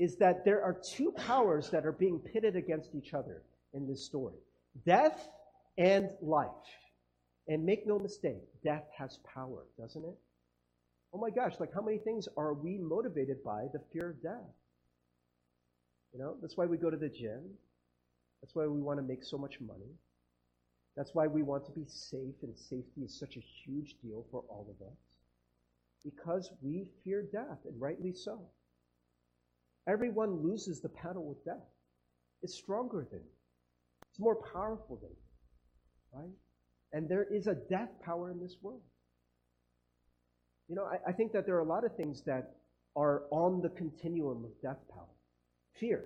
is 0.00 0.16
that 0.16 0.44
there 0.44 0.62
are 0.62 0.72
two 0.72 1.12
powers 1.12 1.70
that 1.70 1.84
are 1.84 1.92
being 1.92 2.20
pitted 2.20 2.54
against 2.56 2.94
each 2.94 3.14
other 3.14 3.42
in 3.74 3.86
this 3.86 4.04
story 4.04 4.36
death 4.86 5.28
and 5.76 6.10
life. 6.22 6.48
And 7.48 7.64
make 7.64 7.86
no 7.86 7.98
mistake, 7.98 8.42
death 8.62 8.84
has 8.96 9.18
power, 9.24 9.64
doesn't 9.78 10.04
it? 10.04 10.18
Oh 11.12 11.18
my 11.18 11.30
gosh, 11.30 11.54
like 11.58 11.72
how 11.74 11.82
many 11.82 11.98
things 11.98 12.28
are 12.36 12.52
we 12.52 12.78
motivated 12.78 13.42
by 13.42 13.66
the 13.72 13.80
fear 13.92 14.10
of 14.10 14.22
death? 14.22 14.54
You 16.12 16.18
know, 16.18 16.36
that's 16.40 16.56
why 16.56 16.66
we 16.66 16.76
go 16.76 16.90
to 16.90 16.96
the 16.96 17.08
gym. 17.08 17.42
That's 18.42 18.54
why 18.54 18.66
we 18.66 18.80
want 18.80 18.98
to 18.98 19.02
make 19.02 19.24
so 19.24 19.38
much 19.38 19.60
money. 19.60 19.92
That's 20.96 21.14
why 21.14 21.26
we 21.26 21.42
want 21.42 21.64
to 21.66 21.72
be 21.72 21.84
safe, 21.86 22.34
and 22.42 22.56
safety 22.58 23.02
is 23.02 23.18
such 23.18 23.36
a 23.36 23.40
huge 23.40 23.96
deal 24.02 24.26
for 24.30 24.42
all 24.48 24.66
of 24.68 24.86
us. 24.86 24.98
Because 26.04 26.50
we 26.62 26.86
fear 27.04 27.22
death, 27.22 27.58
and 27.64 27.80
rightly 27.80 28.12
so. 28.12 28.40
Everyone 29.86 30.42
loses 30.42 30.80
the 30.80 30.88
battle 30.88 31.24
with 31.24 31.44
death. 31.44 31.66
It's 32.42 32.54
stronger 32.54 33.06
than 33.10 33.20
you. 33.20 33.36
It's 34.10 34.20
more 34.20 34.36
powerful 34.52 34.96
than 34.96 35.10
you. 35.10 36.20
Right? 36.20 36.36
And 36.92 37.08
there 37.08 37.24
is 37.24 37.46
a 37.46 37.54
death 37.54 37.90
power 38.04 38.30
in 38.30 38.40
this 38.40 38.56
world. 38.62 38.82
You 40.68 40.76
know, 40.76 40.84
I, 40.84 41.10
I 41.10 41.12
think 41.12 41.32
that 41.32 41.46
there 41.46 41.56
are 41.56 41.60
a 41.60 41.64
lot 41.64 41.84
of 41.84 41.96
things 41.96 42.22
that 42.26 42.56
are 42.96 43.22
on 43.30 43.62
the 43.62 43.70
continuum 43.70 44.44
of 44.44 44.50
death 44.62 44.78
power. 44.92 45.06
Fear 45.80 46.04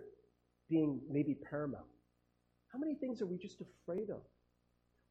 being 0.68 1.00
maybe 1.10 1.34
paramount. 1.50 1.84
How 2.72 2.78
many 2.78 2.94
things 2.94 3.20
are 3.20 3.26
we 3.26 3.36
just 3.36 3.60
afraid 3.60 4.10
of? 4.10 4.20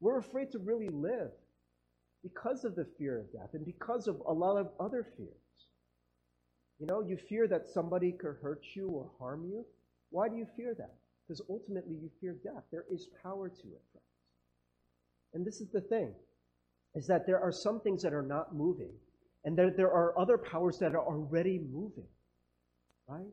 We're 0.00 0.18
afraid 0.18 0.50
to 0.52 0.58
really 0.58 0.88
live 0.88 1.30
because 2.22 2.64
of 2.64 2.74
the 2.74 2.86
fear 2.98 3.20
of 3.20 3.32
death 3.32 3.50
and 3.52 3.64
because 3.64 4.08
of 4.08 4.20
a 4.26 4.32
lot 4.32 4.56
of 4.56 4.68
other 4.80 5.06
fears. 5.16 5.28
You 6.80 6.86
know, 6.86 7.00
you 7.00 7.16
fear 7.16 7.46
that 7.48 7.68
somebody 7.68 8.12
could 8.12 8.36
hurt 8.42 8.62
you 8.74 8.88
or 8.88 9.10
harm 9.18 9.44
you. 9.44 9.64
Why 10.10 10.28
do 10.28 10.36
you 10.36 10.46
fear 10.56 10.74
that? 10.78 10.94
Because 11.26 11.40
ultimately 11.48 11.94
you 11.94 12.10
fear 12.20 12.36
death. 12.42 12.64
There 12.72 12.84
is 12.90 13.08
power 13.22 13.48
to 13.48 13.54
it, 13.54 13.82
friends. 13.92 14.06
And 15.34 15.46
this 15.46 15.60
is 15.60 15.68
the 15.70 15.80
thing, 15.80 16.12
is 16.94 17.06
that 17.06 17.26
there 17.26 17.40
are 17.40 17.52
some 17.52 17.80
things 17.80 18.02
that 18.02 18.12
are 18.12 18.22
not 18.22 18.54
moving, 18.54 18.92
and 19.44 19.56
there, 19.56 19.70
there 19.70 19.90
are 19.90 20.18
other 20.18 20.38
powers 20.38 20.78
that 20.78 20.94
are 20.94 21.04
already 21.04 21.58
moving. 21.58 22.06
Right? 23.08 23.32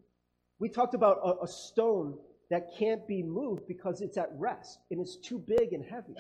We 0.60 0.70
talked 0.70 0.94
about 0.94 1.18
a, 1.24 1.44
a 1.44 1.48
stone 1.48 2.18
that 2.50 2.68
can't 2.78 3.08
be 3.08 3.22
moved 3.22 3.68
because 3.68 4.02
it's 4.02 4.18
at 4.18 4.30
rest 4.36 4.80
and 4.90 5.00
it's 5.00 5.18
too 5.18 5.38
big 5.40 5.74
and 5.74 5.86
heavy. 5.86 6.16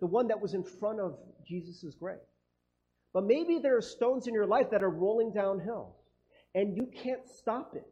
The 0.00 0.06
one 0.06 0.26
that 0.28 0.40
was 0.40 0.54
in 0.54 0.64
front 0.64 1.00
of 1.00 1.16
Jesus' 1.46 1.94
grave. 1.94 2.18
But 3.12 3.24
maybe 3.24 3.58
there 3.58 3.76
are 3.76 3.82
stones 3.82 4.26
in 4.26 4.34
your 4.34 4.46
life 4.46 4.70
that 4.70 4.82
are 4.82 4.90
rolling 4.90 5.32
downhill 5.32 5.96
and 6.54 6.76
you 6.76 6.90
can't 7.02 7.28
stop 7.28 7.74
it. 7.76 7.86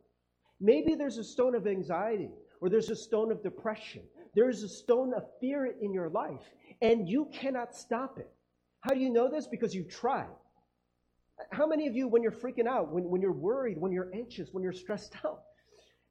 Maybe 0.61 0.97
there's 0.97 1.18
a 1.18 1.25
stone 1.25 1.54
of 1.54 1.66
anxiety 1.66 2.30
or 2.61 2.68
there's 2.68 2.90
a 2.90 2.97
stone 2.97 3.30
of 3.30 3.42
depression. 3.42 4.02
There 4.35 4.49
is 4.49 4.62
a 4.62 4.68
stone 4.68 5.14
of 5.14 5.25
fear 5.40 5.75
in 5.80 5.92
your 5.92 6.09
life, 6.09 6.42
and 6.83 7.09
you 7.09 7.28
cannot 7.33 7.75
stop 7.75 8.18
it. 8.18 8.30
How 8.80 8.95
do 8.95 9.00
you 9.00 9.11
know 9.11 9.28
this? 9.30 9.47
Because 9.47 9.75
you've 9.75 9.88
tried. 9.88 10.28
How 11.50 11.66
many 11.66 11.87
of 11.87 11.95
you, 11.95 12.09
when 12.09 12.23
you're 12.23 12.33
freaking 12.33 12.66
out, 12.66 12.92
when, 12.92 13.04
when 13.04 13.21
you're 13.21 13.33
worried, 13.33 13.78
when 13.78 13.92
you're 13.92 14.11
anxious, 14.14 14.49
when 14.52 14.62
you're 14.62 14.73
stressed 14.73 15.14
out, 15.25 15.40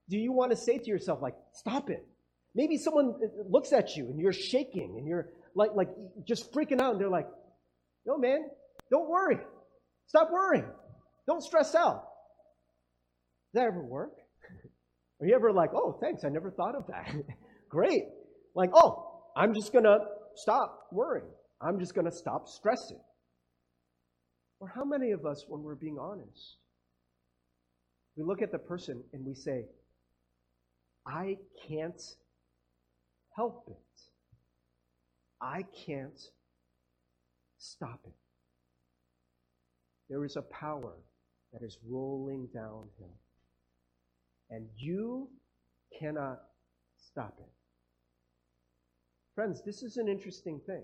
do 0.09 0.17
you 0.17 0.31
want 0.31 0.51
to 0.51 0.57
say 0.57 0.77
to 0.77 0.89
yourself, 0.89 1.21
like, 1.21 1.35
stop 1.53 1.89
it? 1.89 2.05
Maybe 2.55 2.77
someone 2.77 3.13
uh, 3.21 3.43
looks 3.49 3.73
at 3.73 3.95
you 3.95 4.05
and 4.09 4.19
you're 4.19 4.33
shaking 4.33 4.95
and 4.97 5.07
you're 5.07 5.29
like, 5.53 5.71
like 5.75 5.89
just 6.27 6.51
freaking 6.53 6.81
out, 6.81 6.93
and 6.93 7.01
they're 7.01 7.09
like, 7.09 7.27
no, 8.05 8.17
man, 8.17 8.49
don't 8.89 9.09
worry. 9.09 9.37
Stop 10.07 10.29
worrying. 10.31 10.65
Don't 11.27 11.43
stress 11.43 11.75
out. 11.75 12.03
Does 13.53 13.61
that 13.61 13.67
ever 13.67 13.83
work? 13.83 14.13
Are 15.21 15.27
you 15.27 15.35
ever 15.35 15.51
like, 15.51 15.71
oh, 15.73 15.97
thanks, 16.01 16.23
I 16.23 16.29
never 16.29 16.51
thought 16.51 16.75
of 16.75 16.87
that? 16.87 17.13
Great. 17.69 18.03
Like, 18.55 18.69
oh, 18.73 19.23
I'm 19.35 19.53
just 19.53 19.73
going 19.73 19.83
to 19.83 19.99
stop 20.35 20.87
worrying. 20.91 21.27
I'm 21.61 21.79
just 21.79 21.93
going 21.93 22.05
to 22.05 22.11
stop 22.11 22.47
stressing. 22.47 22.99
Or 24.59 24.67
how 24.67 24.83
many 24.83 25.11
of 25.11 25.25
us, 25.25 25.45
when 25.47 25.61
we're 25.61 25.75
being 25.75 25.99
honest, 25.99 26.57
we 28.15 28.23
look 28.23 28.41
at 28.41 28.51
the 28.51 28.57
person 28.57 29.03
and 29.13 29.25
we 29.25 29.35
say, 29.35 29.65
I 31.05 31.37
can't 31.67 32.01
help 33.35 33.65
it. 33.67 34.01
I 35.39 35.63
can't 35.85 36.19
stop 37.59 38.01
it. 38.05 38.13
There 40.09 40.25
is 40.25 40.35
a 40.35 40.41
power 40.41 40.93
that 41.53 41.63
is 41.63 41.77
rolling 41.87 42.47
downhill, 42.53 43.19
and 44.49 44.67
you 44.75 45.29
cannot 45.99 46.39
stop 46.97 47.35
it. 47.39 47.51
Friends, 49.35 49.61
this 49.63 49.83
is 49.83 49.97
an 49.97 50.07
interesting 50.07 50.59
thing. 50.65 50.83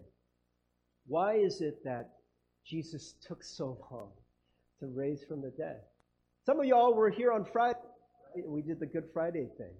Why 1.07 1.35
is 1.35 1.61
it 1.61 1.83
that 1.83 2.11
Jesus 2.65 3.15
took 3.25 3.43
so 3.43 3.77
long 3.91 4.09
to 4.79 4.87
raise 4.87 5.23
from 5.23 5.41
the 5.41 5.51
dead? 5.51 5.81
Some 6.45 6.59
of 6.59 6.65
y'all 6.65 6.93
were 6.93 7.09
here 7.09 7.31
on 7.31 7.45
Friday. 7.45 7.79
We 8.45 8.61
did 8.61 8.79
the 8.79 8.85
Good 8.85 9.05
Friday 9.13 9.47
thing. 9.57 9.73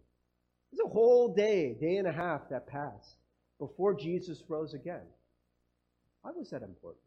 It's 0.72 0.82
a 0.84 0.90
whole 0.90 1.34
day, 1.34 1.76
day 1.80 1.98
and 1.98 2.08
a 2.08 2.12
half 2.12 2.50
that 2.50 2.68
passed 2.68 3.18
before 3.60 3.94
Jesus 3.94 4.44
rose 4.48 4.74
again. 4.74 5.02
Why 6.22 6.32
was 6.36 6.50
that 6.52 6.64
important? 6.64 7.04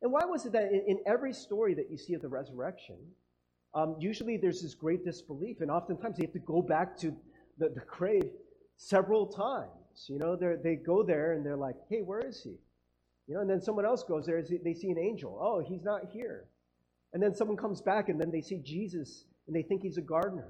And 0.00 0.10
why 0.12 0.24
was 0.24 0.46
it 0.46 0.52
that 0.52 0.72
in, 0.72 0.82
in 0.86 0.98
every 1.06 1.32
story 1.32 1.74
that 1.74 1.90
you 1.90 1.96
see 1.96 2.14
of 2.14 2.22
the 2.22 2.28
resurrection, 2.28 2.96
um, 3.74 3.96
usually 3.98 4.36
there's 4.36 4.62
this 4.62 4.74
great 4.74 5.04
disbelief, 5.04 5.60
and 5.60 5.70
oftentimes 5.70 6.16
they 6.16 6.24
have 6.24 6.32
to 6.32 6.38
go 6.40 6.60
back 6.60 6.96
to 6.98 7.14
the, 7.58 7.68
the 7.68 7.82
grave 7.86 8.30
several 8.76 9.26
times. 9.26 10.06
You 10.08 10.18
know, 10.18 10.36
they 10.36 10.76
go 10.76 11.02
there 11.02 11.32
and 11.32 11.44
they're 11.44 11.56
like, 11.56 11.76
hey, 11.88 12.00
where 12.02 12.20
is 12.20 12.42
he? 12.42 12.56
You 13.26 13.34
know, 13.34 13.40
and 13.40 13.50
then 13.50 13.60
someone 13.60 13.84
else 13.84 14.02
goes 14.02 14.26
there, 14.26 14.42
they 14.42 14.74
see 14.74 14.90
an 14.90 14.98
angel. 14.98 15.38
Oh, 15.40 15.60
he's 15.60 15.84
not 15.84 16.02
here. 16.12 16.44
And 17.12 17.22
then 17.22 17.34
someone 17.34 17.56
comes 17.56 17.80
back 17.80 18.08
and 18.08 18.20
then 18.20 18.30
they 18.30 18.40
see 18.40 18.58
Jesus 18.58 19.24
and 19.46 19.54
they 19.54 19.62
think 19.62 19.82
he's 19.82 19.98
a 19.98 20.02
gardener. 20.02 20.48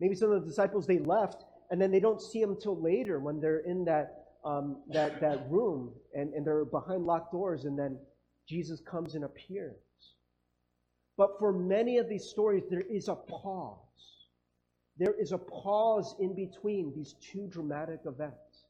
Maybe 0.00 0.14
some 0.14 0.30
of 0.30 0.42
the 0.42 0.48
disciples 0.48 0.86
they 0.86 0.98
left 0.98 1.44
and 1.70 1.80
then 1.80 1.90
they 1.90 2.00
don't 2.00 2.20
see 2.20 2.40
him 2.40 2.56
till 2.60 2.80
later 2.80 3.20
when 3.20 3.40
they're 3.40 3.60
in 3.60 3.84
that 3.84 4.20
um, 4.44 4.82
that 4.92 5.20
that 5.22 5.46
room 5.48 5.90
and, 6.12 6.34
and 6.34 6.46
they're 6.46 6.66
behind 6.66 7.06
locked 7.06 7.32
doors 7.32 7.64
and 7.64 7.78
then 7.78 7.98
Jesus 8.46 8.80
comes 8.80 9.14
and 9.14 9.24
appears. 9.24 9.76
But 11.16 11.38
for 11.38 11.52
many 11.52 11.98
of 11.98 12.08
these 12.08 12.24
stories, 12.24 12.64
there 12.68 12.82
is 12.90 13.08
a 13.08 13.14
pause. 13.14 13.78
There 14.98 15.14
is 15.18 15.32
a 15.32 15.38
pause 15.38 16.14
in 16.20 16.34
between 16.34 16.92
these 16.94 17.14
two 17.20 17.48
dramatic 17.50 18.00
events. 18.04 18.64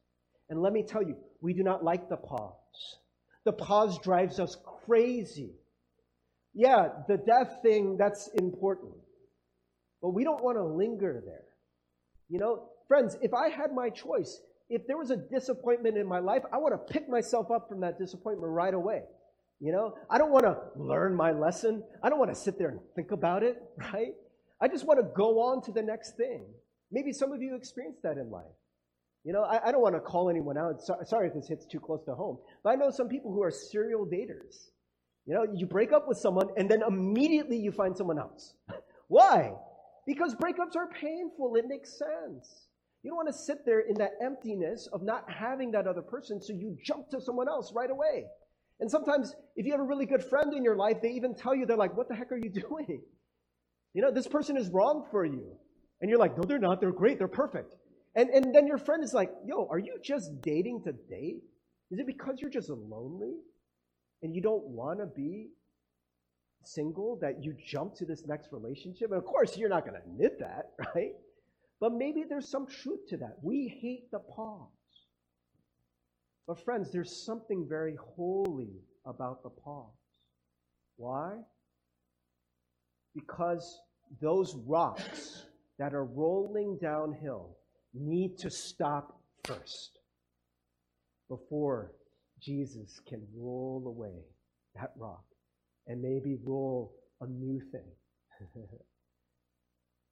And 0.49 0.61
let 0.61 0.73
me 0.73 0.83
tell 0.83 1.03
you, 1.03 1.17
we 1.41 1.53
do 1.53 1.63
not 1.63 1.83
like 1.83 2.07
the 2.07 2.17
pause. 2.17 2.53
The 3.45 3.53
pause 3.53 3.99
drives 3.99 4.39
us 4.39 4.57
crazy. 4.85 5.53
Yeah, 6.53 6.89
the 7.07 7.17
death 7.17 7.59
thing, 7.61 7.97
that's 7.97 8.29
important. 8.39 8.93
But 10.01 10.09
we 10.09 10.23
don't 10.23 10.43
want 10.43 10.57
to 10.57 10.63
linger 10.63 11.21
there. 11.25 11.43
You 12.29 12.39
know, 12.39 12.69
friends, 12.87 13.17
if 13.21 13.33
I 13.33 13.49
had 13.49 13.73
my 13.73 13.89
choice, 13.89 14.41
if 14.69 14.87
there 14.87 14.97
was 14.97 15.11
a 15.11 15.17
disappointment 15.17 15.97
in 15.97 16.07
my 16.07 16.19
life, 16.19 16.43
I 16.51 16.57
want 16.57 16.73
to 16.73 16.93
pick 16.93 17.07
myself 17.07 17.51
up 17.51 17.69
from 17.69 17.81
that 17.81 17.99
disappointment 17.99 18.51
right 18.51 18.73
away. 18.73 19.03
You 19.59 19.71
know, 19.71 19.95
I 20.09 20.17
don't 20.17 20.31
want 20.31 20.45
to 20.45 20.57
learn 20.75 21.15
my 21.15 21.31
lesson. 21.31 21.83
I 22.03 22.09
don't 22.09 22.19
want 22.19 22.31
to 22.31 22.39
sit 22.39 22.57
there 22.57 22.69
and 22.69 22.79
think 22.95 23.11
about 23.11 23.43
it, 23.43 23.61
right? 23.93 24.13
I 24.61 24.67
just 24.67 24.85
want 24.85 24.99
to 24.99 25.05
go 25.15 25.41
on 25.41 25.61
to 25.63 25.71
the 25.71 25.81
next 25.81 26.17
thing. 26.17 26.45
Maybe 26.91 27.11
some 27.13 27.31
of 27.31 27.41
you 27.41 27.55
experienced 27.55 28.01
that 28.03 28.17
in 28.17 28.31
life. 28.31 28.45
You 29.25 29.33
know, 29.33 29.41
I, 29.41 29.67
I 29.67 29.71
don't 29.71 29.81
want 29.81 29.95
to 29.95 29.99
call 30.01 30.29
anyone 30.29 30.57
out. 30.57 30.81
So, 30.81 30.95
sorry 31.03 31.27
if 31.27 31.33
this 31.33 31.47
hits 31.47 31.65
too 31.65 31.79
close 31.79 32.03
to 32.05 32.13
home, 32.13 32.37
but 32.63 32.69
I 32.69 32.75
know 32.75 32.91
some 32.91 33.09
people 33.09 33.33
who 33.33 33.41
are 33.41 33.51
serial 33.51 34.05
daters. 34.05 34.69
You 35.25 35.33
know, 35.33 35.45
you 35.51 35.65
break 35.65 35.91
up 35.91 36.07
with 36.07 36.19
someone 36.19 36.49
and 36.55 36.69
then 36.69 36.83
immediately 36.87 37.57
you 37.57 37.71
find 37.71 37.97
someone 37.97 38.19
else. 38.19 38.53
Why? 39.07 39.53
Because 40.05 40.35
breakups 40.35 40.75
are 40.75 40.87
painful. 41.01 41.55
It 41.55 41.65
makes 41.67 41.97
sense. 41.97 42.67
You 43.01 43.09
don't 43.09 43.17
want 43.17 43.27
to 43.29 43.33
sit 43.33 43.65
there 43.65 43.79
in 43.79 43.95
that 43.95 44.11
emptiness 44.23 44.87
of 44.93 45.01
not 45.01 45.25
having 45.27 45.71
that 45.71 45.87
other 45.87 46.01
person, 46.03 46.39
so 46.41 46.53
you 46.53 46.77
jump 46.83 47.09
to 47.09 47.19
someone 47.19 47.47
else 47.47 47.73
right 47.75 47.89
away. 47.89 48.25
And 48.79 48.91
sometimes, 48.91 49.33
if 49.55 49.65
you 49.65 49.71
have 49.71 49.81
a 49.81 49.85
really 49.85 50.05
good 50.05 50.23
friend 50.23 50.53
in 50.53 50.63
your 50.63 50.75
life, 50.75 50.97
they 51.01 51.09
even 51.09 51.33
tell 51.33 51.55
you, 51.55 51.65
they're 51.65 51.77
like, 51.77 51.97
What 51.97 52.09
the 52.09 52.15
heck 52.15 52.31
are 52.31 52.37
you 52.37 52.49
doing? 52.69 53.01
You 53.93 54.01
know, 54.03 54.11
this 54.11 54.27
person 54.27 54.55
is 54.55 54.69
wrong 54.69 55.07
for 55.09 55.25
you. 55.25 55.55
And 56.01 56.09
you're 56.11 56.19
like, 56.19 56.37
No, 56.37 56.43
they're 56.43 56.59
not. 56.59 56.79
They're 56.79 56.91
great. 56.91 57.17
They're 57.17 57.27
perfect. 57.27 57.73
And, 58.15 58.29
and 58.29 58.55
then 58.55 58.65
your 58.65 58.77
friend 58.77 59.03
is 59.03 59.13
like, 59.13 59.31
Yo, 59.45 59.67
are 59.69 59.79
you 59.79 59.97
just 60.03 60.41
dating 60.41 60.83
to 60.83 60.93
date? 60.93 61.43
Is 61.91 61.99
it 61.99 62.07
because 62.07 62.37
you're 62.39 62.49
just 62.49 62.69
lonely 62.69 63.35
and 64.23 64.33
you 64.33 64.41
don't 64.41 64.63
want 64.65 64.99
to 64.99 65.05
be 65.05 65.49
single 66.63 67.17
that 67.21 67.43
you 67.43 67.55
jump 67.63 67.95
to 67.95 68.05
this 68.05 68.23
next 68.25 68.49
relationship? 68.51 69.11
And 69.11 69.17
of 69.17 69.25
course, 69.25 69.57
you're 69.57 69.69
not 69.69 69.85
going 69.85 69.99
to 69.99 70.07
admit 70.07 70.39
that, 70.39 70.71
right? 70.95 71.11
But 71.79 71.93
maybe 71.93 72.23
there's 72.27 72.49
some 72.49 72.67
truth 72.67 73.07
to 73.09 73.17
that. 73.17 73.35
We 73.41 73.67
hate 73.81 74.09
the 74.11 74.19
pause. 74.19 74.69
But, 76.47 76.63
friends, 76.63 76.91
there's 76.91 77.25
something 77.25 77.65
very 77.67 77.97
holy 78.15 78.81
about 79.05 79.43
the 79.43 79.49
pause. 79.49 79.91
Why? 80.97 81.37
Because 83.13 83.81
those 84.21 84.55
rocks 84.67 85.43
that 85.79 85.93
are 85.93 86.05
rolling 86.05 86.77
downhill 86.81 87.57
need 87.95 88.37
to 88.39 88.49
stop 88.49 89.19
first 89.43 89.99
before 91.29 91.91
Jesus 92.41 92.99
can 93.07 93.21
roll 93.35 93.83
away 93.87 94.25
that 94.75 94.91
rock 94.97 95.23
and 95.87 96.01
maybe 96.01 96.37
roll 96.43 96.95
a 97.21 97.27
new 97.27 97.61
thing. 97.71 97.89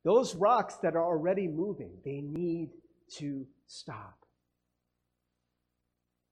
Those 0.03 0.35
rocks 0.35 0.75
that 0.77 0.95
are 0.95 1.03
already 1.03 1.47
moving, 1.47 1.91
they 2.03 2.21
need 2.21 2.69
to 3.17 3.45
stop. 3.67 4.17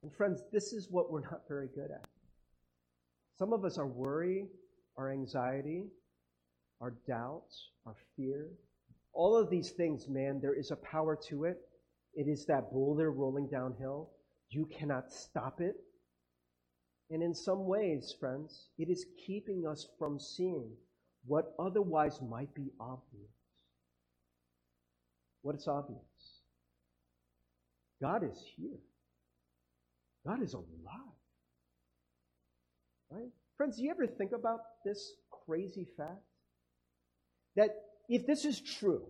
And 0.03 0.13
friends, 0.13 0.41
this 0.51 0.73
is 0.73 0.87
what 0.89 1.11
we're 1.11 1.21
not 1.21 1.41
very 1.47 1.67
good 1.67 1.91
at. 1.91 2.05
Some 3.37 3.53
of 3.53 3.63
us 3.63 3.77
are 3.77 3.87
worry, 3.87 4.47
our 4.97 5.11
anxiety, 5.11 5.85
our 6.79 6.93
doubts, 7.07 7.69
our 7.85 7.95
fear. 8.15 8.47
All 9.13 9.35
of 9.35 9.49
these 9.49 9.71
things, 9.71 10.07
man, 10.07 10.39
there 10.41 10.53
is 10.53 10.71
a 10.71 10.75
power 10.77 11.17
to 11.29 11.45
it. 11.45 11.57
It 12.13 12.27
is 12.27 12.45
that 12.45 12.71
boulder 12.71 13.11
rolling 13.11 13.47
downhill. 13.47 14.09
You 14.49 14.65
cannot 14.65 15.11
stop 15.11 15.61
it. 15.61 15.75
And 17.09 17.21
in 17.21 17.33
some 17.35 17.65
ways, 17.65 18.15
friends, 18.19 18.69
it 18.77 18.89
is 18.89 19.05
keeping 19.25 19.65
us 19.67 19.87
from 19.99 20.19
seeing 20.19 20.71
what 21.25 21.53
otherwise 21.59 22.19
might 22.21 22.53
be 22.55 22.71
obvious. 22.79 23.31
What 25.41 25.55
is 25.55 25.67
obvious? 25.67 25.99
God 28.01 28.23
is 28.23 28.41
here. 28.55 28.79
God 30.25 30.41
is 30.41 30.53
alive. 30.53 30.65
Right? 33.09 33.29
Friends, 33.57 33.77
do 33.77 33.83
you 33.83 33.91
ever 33.91 34.07
think 34.07 34.31
about 34.31 34.59
this 34.85 35.13
crazy 35.45 35.87
fact? 35.97 36.21
That 37.55 37.71
if 38.11 38.27
this 38.27 38.45
is 38.45 38.61
true, 38.61 39.03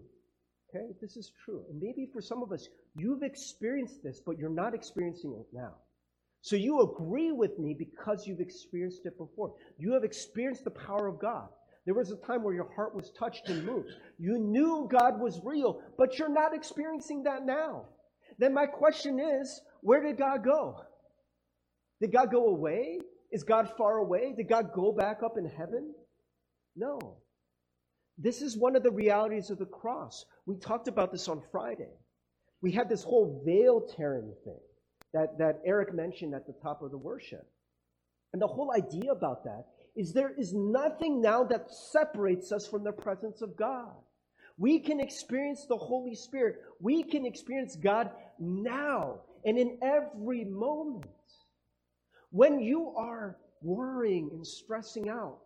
okay, 0.70 0.86
if 0.90 1.00
this 1.02 1.18
is 1.18 1.32
true, 1.44 1.64
and 1.70 1.82
maybe 1.82 2.08
for 2.14 2.22
some 2.22 2.44
of 2.44 2.52
us, 2.52 2.68
you've 2.96 3.24
experienced 3.24 4.04
this, 4.04 4.22
but 4.26 4.38
you're 4.38 4.50
not 4.50 4.74
experiencing 4.74 5.36
it 5.40 5.48
now. 5.52 5.74
So 6.42 6.56
you 6.56 6.82
agree 6.82 7.32
with 7.32 7.58
me 7.60 7.76
because 7.78 8.26
you've 8.26 8.40
experienced 8.40 9.06
it 9.06 9.18
before. 9.18 9.54
You 9.78 9.94
have 9.94 10.04
experienced 10.04 10.64
the 10.64 10.72
power 10.72 11.08
of 11.08 11.20
God. 11.20 11.50
There 11.86 11.96
was 11.96 12.12
a 12.12 12.16
time 12.16 12.44
where 12.44 12.54
your 12.54 12.72
heart 12.76 12.96
was 12.96 13.12
touched 13.18 13.50
and 13.50 13.66
moved. 13.66 13.90
You 14.20 14.38
knew 14.38 14.88
God 14.92 15.20
was 15.20 15.42
real, 15.44 15.82
but 15.98 16.18
you're 16.20 16.30
not 16.30 16.54
experiencing 16.54 17.24
that 17.24 17.46
now. 17.46 17.86
Then 18.38 18.54
my 18.54 18.68
question 18.68 19.20
is, 19.20 19.62
where 19.82 20.02
did 20.02 20.18
God 20.18 20.44
go? 20.44 20.80
Did 22.00 22.12
God 22.12 22.32
go 22.32 22.48
away? 22.48 23.00
Is 23.32 23.44
God 23.44 23.72
far 23.78 23.98
away? 23.98 24.34
Did 24.38 24.48
God 24.48 24.74
go 24.74 24.92
back 24.92 25.22
up 25.24 25.38
in 25.38 25.46
heaven? 25.46 25.94
No. 26.76 27.21
This 28.22 28.42
is 28.42 28.58
one 28.58 28.76
of 28.76 28.84
the 28.84 28.92
realities 28.92 29.50
of 29.50 29.58
the 29.58 29.66
cross. 29.66 30.26
We 30.46 30.56
talked 30.58 30.88
about 30.88 31.12
this 31.12 31.28
on 31.28 31.42
Friday. 31.52 31.90
We 32.62 32.72
had 32.72 32.88
this 32.88 33.04
whole 33.04 33.42
veil 33.44 33.82
tearing 33.82 34.34
thing 34.44 34.60
that, 35.14 35.40
that 35.40 35.62
Eric 35.66 35.94
mentioned 35.96 36.36
at 36.36 36.46
the 36.46 36.54
top 36.62 36.84
of 36.84 36.92
the 36.92 36.98
worship. 36.98 37.48
And 38.34 38.42
the 38.42 38.48
whole 38.48 38.72
idea 38.72 39.12
about 39.12 39.44
that 39.46 39.66
is 39.96 40.14
there 40.14 40.34
is 40.38 40.54
nothing 40.54 41.20
now 41.20 41.44
that 41.46 41.72
separates 41.72 42.52
us 42.52 42.68
from 42.68 42.84
the 42.84 42.92
presence 42.92 43.42
of 43.42 43.58
God. 43.58 43.92
We 44.58 44.80
can 44.80 45.00
experience 45.00 45.66
the 45.66 45.78
Holy 45.78 46.14
Spirit. 46.14 46.58
We 46.80 47.04
can 47.04 47.26
experience 47.26 47.76
God 47.76 48.12
now 48.40 49.22
and 49.44 49.58
in 49.58 49.80
every 49.82 50.46
moment. 50.46 51.08
When 52.30 52.60
you 52.60 52.94
are 52.96 53.38
worrying 53.64 54.30
and 54.32 54.46
stressing 54.46 55.10
out, 55.10 55.40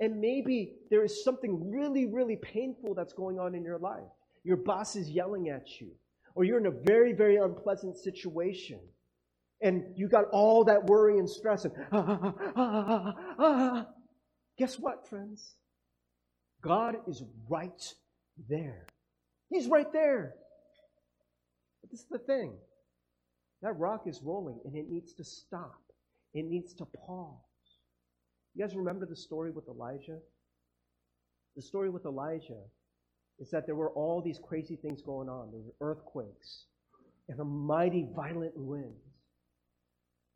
and 0.00 0.20
maybe 0.20 0.74
there 0.90 1.04
is 1.04 1.22
something 1.22 1.70
really, 1.70 2.06
really 2.06 2.36
painful 2.36 2.94
that's 2.94 3.12
going 3.12 3.38
on 3.38 3.54
in 3.54 3.62
your 3.62 3.78
life. 3.78 4.02
Your 4.42 4.56
boss 4.56 4.96
is 4.96 5.08
yelling 5.08 5.48
at 5.48 5.80
you, 5.80 5.92
or 6.34 6.44
you're 6.44 6.58
in 6.58 6.66
a 6.66 6.70
very, 6.70 7.12
very 7.12 7.36
unpleasant 7.36 7.96
situation. 7.96 8.80
And 9.62 9.84
you 9.96 10.08
got 10.08 10.24
all 10.30 10.64
that 10.64 10.84
worry 10.84 11.18
and 11.18 11.30
stress, 11.30 11.64
and 11.64 11.74
ah 11.92 12.06
ah 12.08 12.18
ah, 12.20 12.52
ah, 12.56 12.84
ah, 13.06 13.14
ah, 13.38 13.86
guess 14.58 14.78
what, 14.78 15.08
friends? 15.08 15.54
God 16.60 16.96
is 17.06 17.22
right 17.48 17.94
there. 18.48 18.86
He's 19.48 19.68
right 19.68 19.90
there. 19.92 20.34
But 21.80 21.90
this 21.90 22.00
is 22.00 22.08
the 22.10 22.18
thing 22.18 22.54
that 23.62 23.78
rock 23.78 24.06
is 24.06 24.20
rolling, 24.22 24.58
and 24.64 24.76
it 24.76 24.90
needs 24.90 25.14
to 25.14 25.24
stop, 25.24 25.80
it 26.34 26.44
needs 26.44 26.74
to 26.74 26.84
pause. 26.84 27.53
You 28.54 28.64
guys 28.64 28.76
remember 28.76 29.06
the 29.06 29.16
story 29.16 29.50
with 29.50 29.68
Elijah? 29.68 30.18
The 31.56 31.62
story 31.62 31.90
with 31.90 32.04
Elijah 32.04 32.62
is 33.40 33.50
that 33.50 33.66
there 33.66 33.74
were 33.74 33.90
all 33.90 34.22
these 34.22 34.38
crazy 34.46 34.76
things 34.76 35.02
going 35.02 35.28
on. 35.28 35.50
There 35.50 35.60
were 35.60 35.92
earthquakes 35.92 36.66
and 37.28 37.38
a 37.40 37.44
mighty 37.44 38.06
violent 38.14 38.52
winds. 38.56 39.02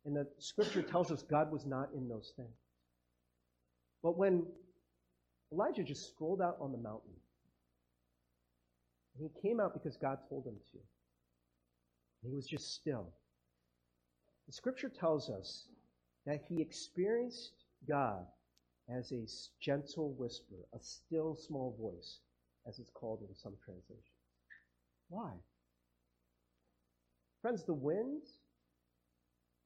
And 0.05 0.15
the 0.15 0.27
scripture 0.37 0.81
tells 0.81 1.11
us 1.11 1.23
God 1.23 1.51
was 1.51 1.65
not 1.65 1.89
in 1.95 2.09
those 2.09 2.33
things. 2.35 2.49
But 4.01 4.17
when 4.17 4.45
Elijah 5.51 5.83
just 5.83 6.09
strolled 6.09 6.41
out 6.41 6.57
on 6.59 6.71
the 6.71 6.77
mountain, 6.77 7.13
and 9.17 9.29
he 9.29 9.47
came 9.47 9.59
out 9.59 9.73
because 9.73 9.97
God 9.97 10.19
told 10.29 10.45
him 10.45 10.55
to, 10.71 10.77
he 12.23 12.35
was 12.35 12.47
just 12.47 12.73
still. 12.73 13.07
The 14.47 14.53
scripture 14.53 14.89
tells 14.89 15.29
us 15.29 15.65
that 16.25 16.41
he 16.47 16.61
experienced 16.61 17.58
God 17.87 18.25
as 18.89 19.11
a 19.11 19.25
gentle 19.61 20.13
whisper, 20.17 20.55
a 20.73 20.79
still 20.81 21.35
small 21.35 21.75
voice, 21.79 22.19
as 22.67 22.79
it's 22.79 22.89
called 22.89 23.21
in 23.27 23.35
some 23.35 23.53
translations. 23.63 24.03
Why? 25.09 25.31
Friends, 27.41 27.63
the 27.63 27.73
winds, 27.73 28.39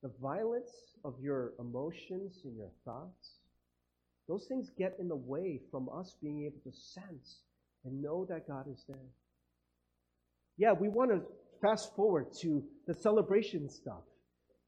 the 0.02 0.12
violence 0.22 0.72
of 1.06 1.16
your 1.22 1.54
emotions 1.60 2.42
and 2.44 2.56
your 2.56 2.72
thoughts, 2.86 3.40
those 4.28 4.46
things 4.46 4.70
get 4.78 4.96
in 5.00 5.08
the 5.08 5.16
way 5.16 5.60
from 5.72 5.90
us 5.90 6.16
being 6.22 6.44
able 6.46 6.60
to 6.64 6.72
sense 6.72 7.40
and 7.84 8.02
know 8.02 8.26
that 8.30 8.48
God 8.48 8.66
is 8.72 8.84
there. 8.88 9.10
Yeah, 10.58 10.74
we 10.74 10.88
want 10.88 11.12
to 11.12 11.22
fast 11.62 11.96
forward 11.96 12.28
to 12.42 12.64
the 12.88 12.94
celebration 12.94 13.70
stuff. 13.70 14.04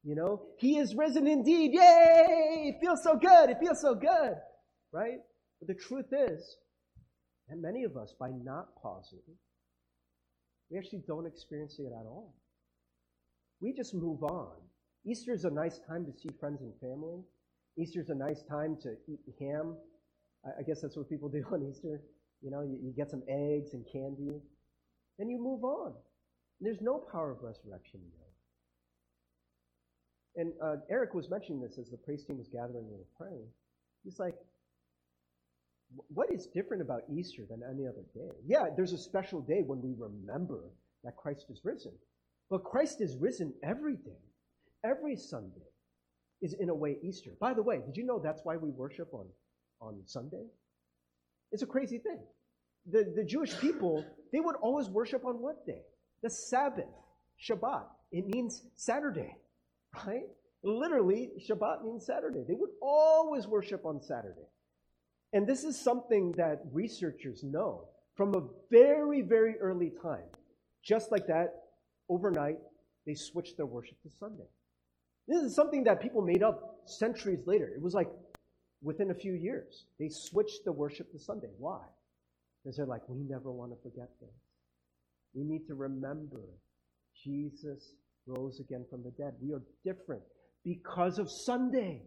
You 0.06 0.14
know, 0.14 0.42
he 0.58 0.78
is 0.78 0.94
risen 0.94 1.26
indeed. 1.26 1.72
Yay! 1.72 2.72
It 2.72 2.76
feels 2.80 3.02
so 3.02 3.16
good. 3.16 3.50
It 3.50 3.58
feels 3.58 3.80
so 3.80 3.96
good. 3.96 4.36
Right? 4.92 5.18
But 5.58 5.66
the 5.66 5.74
truth 5.74 6.06
is 6.12 6.58
that 7.48 7.58
many 7.58 7.82
of 7.82 7.96
us, 7.96 8.14
by 8.18 8.30
not 8.30 8.68
pausing, 8.80 9.18
we 10.70 10.78
actually 10.78 11.02
don't 11.08 11.26
experience 11.26 11.80
it 11.80 11.86
at 11.86 12.06
all. 12.06 12.36
We 13.60 13.72
just 13.72 13.94
move 13.94 14.22
on. 14.22 14.52
Easter 15.04 15.32
is 15.32 15.44
a 15.44 15.50
nice 15.50 15.80
time 15.88 16.06
to 16.06 16.12
see 16.12 16.28
friends 16.38 16.60
and 16.60 16.72
family. 16.80 17.24
Easter 17.76 18.00
is 18.00 18.10
a 18.10 18.14
nice 18.14 18.44
time 18.48 18.76
to 18.82 18.94
eat 19.08 19.18
ham. 19.40 19.76
I, 20.44 20.62
guess 20.62 20.82
that's 20.82 20.96
what 20.96 21.08
people 21.08 21.28
do 21.30 21.44
on 21.50 21.68
Easter. 21.68 22.00
You 22.42 22.52
know, 22.52 22.62
you, 22.62 22.78
you 22.80 22.92
get 22.96 23.10
some 23.10 23.22
eggs 23.28 23.74
and 23.74 23.84
candy. 23.92 24.40
Then 25.18 25.30
you 25.30 25.42
move 25.42 25.64
on. 25.64 25.94
There's 26.60 26.80
no 26.80 27.04
power 27.10 27.32
of 27.32 27.42
resurrection 27.42 28.00
that. 28.18 28.25
And 30.36 30.52
uh, 30.62 30.76
Eric 30.90 31.14
was 31.14 31.30
mentioning 31.30 31.60
this 31.60 31.78
as 31.78 31.90
the 31.90 31.96
praise 31.96 32.24
team 32.24 32.36
was 32.38 32.48
gathering 32.48 32.86
and 32.90 33.04
praying. 33.16 33.46
He's 34.04 34.18
like, 34.18 34.34
what 36.08 36.30
is 36.32 36.46
different 36.46 36.82
about 36.82 37.02
Easter 37.12 37.42
than 37.48 37.62
any 37.62 37.86
other 37.86 38.04
day? 38.14 38.30
Yeah, 38.46 38.66
there's 38.76 38.92
a 38.92 38.98
special 38.98 39.40
day 39.40 39.62
when 39.64 39.80
we 39.80 39.94
remember 39.96 40.60
that 41.04 41.16
Christ 41.16 41.46
is 41.48 41.60
risen. 41.64 41.92
But 42.50 42.64
Christ 42.64 43.00
is 43.00 43.16
risen 43.16 43.54
every 43.62 43.96
day. 43.96 44.20
Every 44.84 45.16
Sunday 45.16 45.66
is 46.42 46.54
in 46.54 46.68
a 46.68 46.74
way 46.74 46.98
Easter. 47.02 47.30
By 47.40 47.54
the 47.54 47.62
way, 47.62 47.80
did 47.84 47.96
you 47.96 48.04
know 48.04 48.18
that's 48.18 48.42
why 48.44 48.56
we 48.56 48.70
worship 48.70 49.08
on, 49.12 49.26
on 49.80 50.02
Sunday? 50.04 50.44
It's 51.50 51.62
a 51.62 51.66
crazy 51.66 51.98
thing. 51.98 52.18
The, 52.90 53.12
the 53.16 53.24
Jewish 53.24 53.58
people, 53.58 54.04
they 54.32 54.40
would 54.40 54.56
always 54.56 54.88
worship 54.88 55.24
on 55.24 55.40
what 55.40 55.64
day? 55.66 55.82
The 56.22 56.30
Sabbath, 56.30 56.84
Shabbat. 57.42 57.84
It 58.12 58.26
means 58.26 58.62
Saturday 58.74 59.36
right? 60.06 60.26
Literally, 60.62 61.30
Shabbat 61.38 61.84
means 61.84 62.06
Saturday. 62.06 62.44
They 62.46 62.54
would 62.54 62.70
always 62.80 63.46
worship 63.46 63.84
on 63.84 64.02
Saturday. 64.02 64.48
And 65.32 65.46
this 65.46 65.64
is 65.64 65.78
something 65.78 66.32
that 66.32 66.62
researchers 66.72 67.42
know 67.44 67.88
from 68.14 68.34
a 68.34 68.42
very, 68.70 69.22
very 69.22 69.56
early 69.58 69.92
time. 70.02 70.24
Just 70.82 71.12
like 71.12 71.26
that, 71.26 71.54
overnight, 72.08 72.58
they 73.06 73.14
switched 73.14 73.56
their 73.56 73.66
worship 73.66 74.00
to 74.02 74.10
Sunday. 74.18 74.48
This 75.28 75.42
is 75.42 75.54
something 75.54 75.84
that 75.84 76.00
people 76.00 76.22
made 76.22 76.42
up 76.42 76.78
centuries 76.86 77.46
later. 77.46 77.68
It 77.74 77.82
was 77.82 77.94
like 77.94 78.08
within 78.82 79.10
a 79.10 79.14
few 79.14 79.32
years. 79.34 79.86
They 79.98 80.08
switched 80.08 80.64
the 80.64 80.72
worship 80.72 81.10
to 81.12 81.18
Sunday. 81.18 81.50
Why? 81.58 81.80
Because 82.62 82.76
they're 82.76 82.86
like, 82.86 83.08
we 83.08 83.22
never 83.28 83.50
want 83.50 83.72
to 83.72 83.82
forget 83.82 84.08
this. 84.20 84.30
We 85.34 85.44
need 85.44 85.66
to 85.66 85.74
remember 85.74 86.40
Jesus 87.22 87.92
rose 88.26 88.60
again 88.60 88.84
from 88.90 89.02
the 89.02 89.10
dead. 89.12 89.34
We 89.40 89.52
are 89.52 89.62
different 89.84 90.22
because 90.64 91.18
of 91.18 91.30
Sunday. 91.30 92.02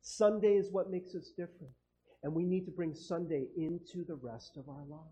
Sunday 0.00 0.54
is 0.54 0.70
what 0.70 0.90
makes 0.90 1.14
us 1.14 1.30
different. 1.36 1.72
And 2.22 2.34
we 2.34 2.44
need 2.44 2.64
to 2.66 2.72
bring 2.72 2.94
Sunday 2.94 3.46
into 3.56 4.04
the 4.06 4.16
rest 4.16 4.56
of 4.56 4.68
our 4.68 4.84
lives. 4.88 5.04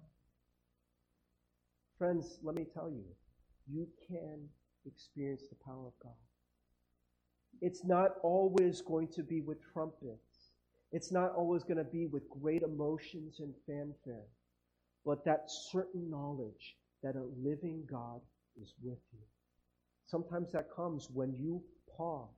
Friends, 1.98 2.38
let 2.42 2.54
me 2.54 2.66
tell 2.74 2.90
you, 2.90 3.04
you 3.72 3.86
can 4.08 4.48
experience 4.86 5.42
the 5.48 5.56
power 5.64 5.86
of 5.86 5.92
God. 6.02 6.12
It's 7.60 7.84
not 7.84 8.12
always 8.22 8.82
going 8.82 9.08
to 9.14 9.22
be 9.22 9.40
with 9.40 9.58
trumpets. 9.72 10.50
It's 10.92 11.10
not 11.10 11.32
always 11.34 11.62
going 11.62 11.78
to 11.78 11.84
be 11.84 12.06
with 12.06 12.28
great 12.28 12.62
emotions 12.62 13.40
and 13.40 13.54
fanfare. 13.66 14.26
But 15.04 15.24
that 15.24 15.44
certain 15.72 16.10
knowledge 16.10 16.76
that 17.02 17.16
a 17.16 17.24
living 17.42 17.84
God 17.90 18.20
is 18.60 18.74
with 18.82 18.98
you. 19.12 19.20
Sometimes 20.06 20.52
that 20.52 20.68
comes 20.74 21.08
when 21.12 21.34
you 21.34 21.62
pause 21.96 22.28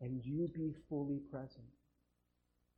and 0.00 0.20
you 0.24 0.50
be 0.54 0.74
fully 0.88 1.20
present. 1.30 1.64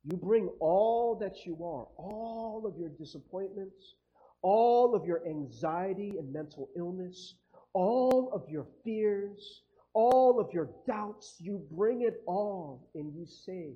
You 0.03 0.15
bring 0.15 0.49
all 0.59 1.15
that 1.19 1.45
you 1.45 1.55
are, 1.55 1.87
all 1.97 2.63
of 2.65 2.79
your 2.79 2.89
disappointments, 2.89 3.95
all 4.41 4.95
of 4.95 5.05
your 5.05 5.27
anxiety 5.27 6.13
and 6.17 6.31
mental 6.31 6.69
illness, 6.77 7.35
all 7.73 8.31
of 8.33 8.49
your 8.49 8.67
fears, 8.83 9.63
all 9.93 10.39
of 10.39 10.53
your 10.53 10.69
doubts. 10.87 11.35
You 11.39 11.65
bring 11.71 12.03
it 12.03 12.21
all 12.27 12.89
and 12.93 13.13
you 13.13 13.25
say, 13.25 13.71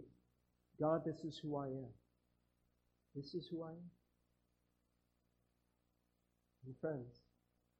God, 0.79 1.01
this 1.05 1.23
is 1.23 1.39
who 1.41 1.57
I 1.57 1.65
am. 1.67 1.89
This 3.15 3.33
is 3.33 3.47
who 3.51 3.63
I 3.63 3.71
am. 3.71 3.89
And 6.65 6.75
friends, 6.79 7.20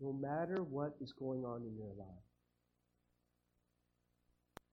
no 0.02 0.12
matter 0.12 0.64
what 0.64 0.96
is 1.00 1.14
going 1.14 1.46
on 1.46 1.62
in 1.62 1.78
your 1.78 1.94
life. 1.98 2.26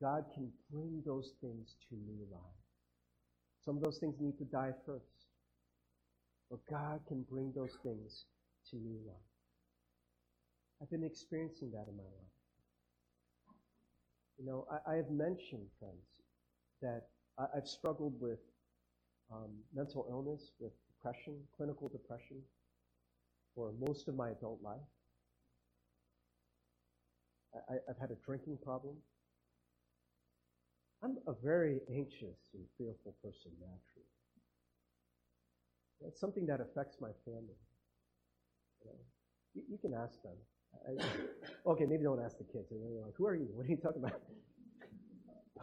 God 0.01 0.25
can 0.35 0.51
bring 0.73 1.03
those 1.05 1.33
things 1.41 1.77
to 1.88 1.97
new 1.97 2.27
life. 2.31 2.41
Some 3.64 3.77
of 3.77 3.83
those 3.83 3.99
things 3.99 4.14
need 4.21 4.38
to 4.38 4.45
die 4.45 4.73
first. 4.87 5.27
But 6.51 6.61
God 6.71 7.01
can 7.07 7.27
bring 7.31 7.53
those 7.55 7.77
things 7.83 8.25
to 8.71 8.77
new 8.77 8.99
life. 9.07 9.17
I've 10.81 10.91
been 10.91 11.05
experiencing 11.05 11.71
that 11.73 11.87
in 11.88 11.97
my 11.97 12.05
life. 12.05 12.33
You 14.38 14.47
know, 14.47 14.67
I, 14.71 14.93
I 14.93 14.97
have 14.97 15.11
mentioned, 15.11 15.67
friends, 15.79 16.07
that 16.81 17.09
I, 17.38 17.47
have 17.55 17.67
struggled 17.67 18.14
with 18.21 18.38
um, 19.33 19.51
mental 19.75 20.07
illness, 20.09 20.53
with 20.61 20.73
depression, 20.87 21.35
clinical 21.57 21.88
depression, 21.88 22.37
for 23.55 23.73
most 23.81 24.07
of 24.09 24.14
my 24.14 24.31
adult 24.31 24.62
life. 24.62 24.79
I, 27.68 27.75
have 27.88 27.99
had 28.01 28.11
a 28.11 28.18
drinking 28.25 28.59
problem. 28.64 28.97
I'm 31.03 31.18
a 31.27 31.35
very 31.44 31.81
anxious 31.90 32.38
and 32.55 32.64
fearful 32.77 33.14
person 33.23 33.53
naturally. 33.61 34.11
It's 36.07 36.21
something 36.21 36.47
that 36.47 36.61
affects 36.61 36.97
my 37.01 37.11
family. 37.25 37.59
You, 38.83 38.90
know, 38.90 38.99
you, 39.55 39.62
you 39.71 39.79
can 39.79 39.94
ask 39.94 40.23
them. 40.23 40.37
I, 40.87 41.71
okay, 41.71 41.87
maybe 41.87 42.05
don't 42.05 42.23
ask 42.23 42.38
the 42.38 42.44
kids. 42.44 42.66
They're 42.71 43.03
like, 43.03 43.14
who 43.16 43.27
are 43.27 43.35
you? 43.35 43.49
What 43.55 43.66
are 43.66 43.71
you 43.71 43.77
talking 43.77 44.03
about? 44.03 44.21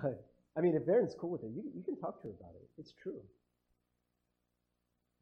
But, 0.02 0.26
I 0.58 0.62
mean, 0.62 0.76
if 0.76 0.88
Erin's 0.88 1.16
cool 1.20 1.30
with 1.30 1.44
it, 1.44 1.52
you, 1.56 1.64
you 1.74 1.84
can 1.84 1.96
talk 1.98 2.22
to 2.22 2.28
her 2.28 2.34
about 2.38 2.52
it. 2.56 2.68
It's 2.78 2.94
true. 3.02 3.22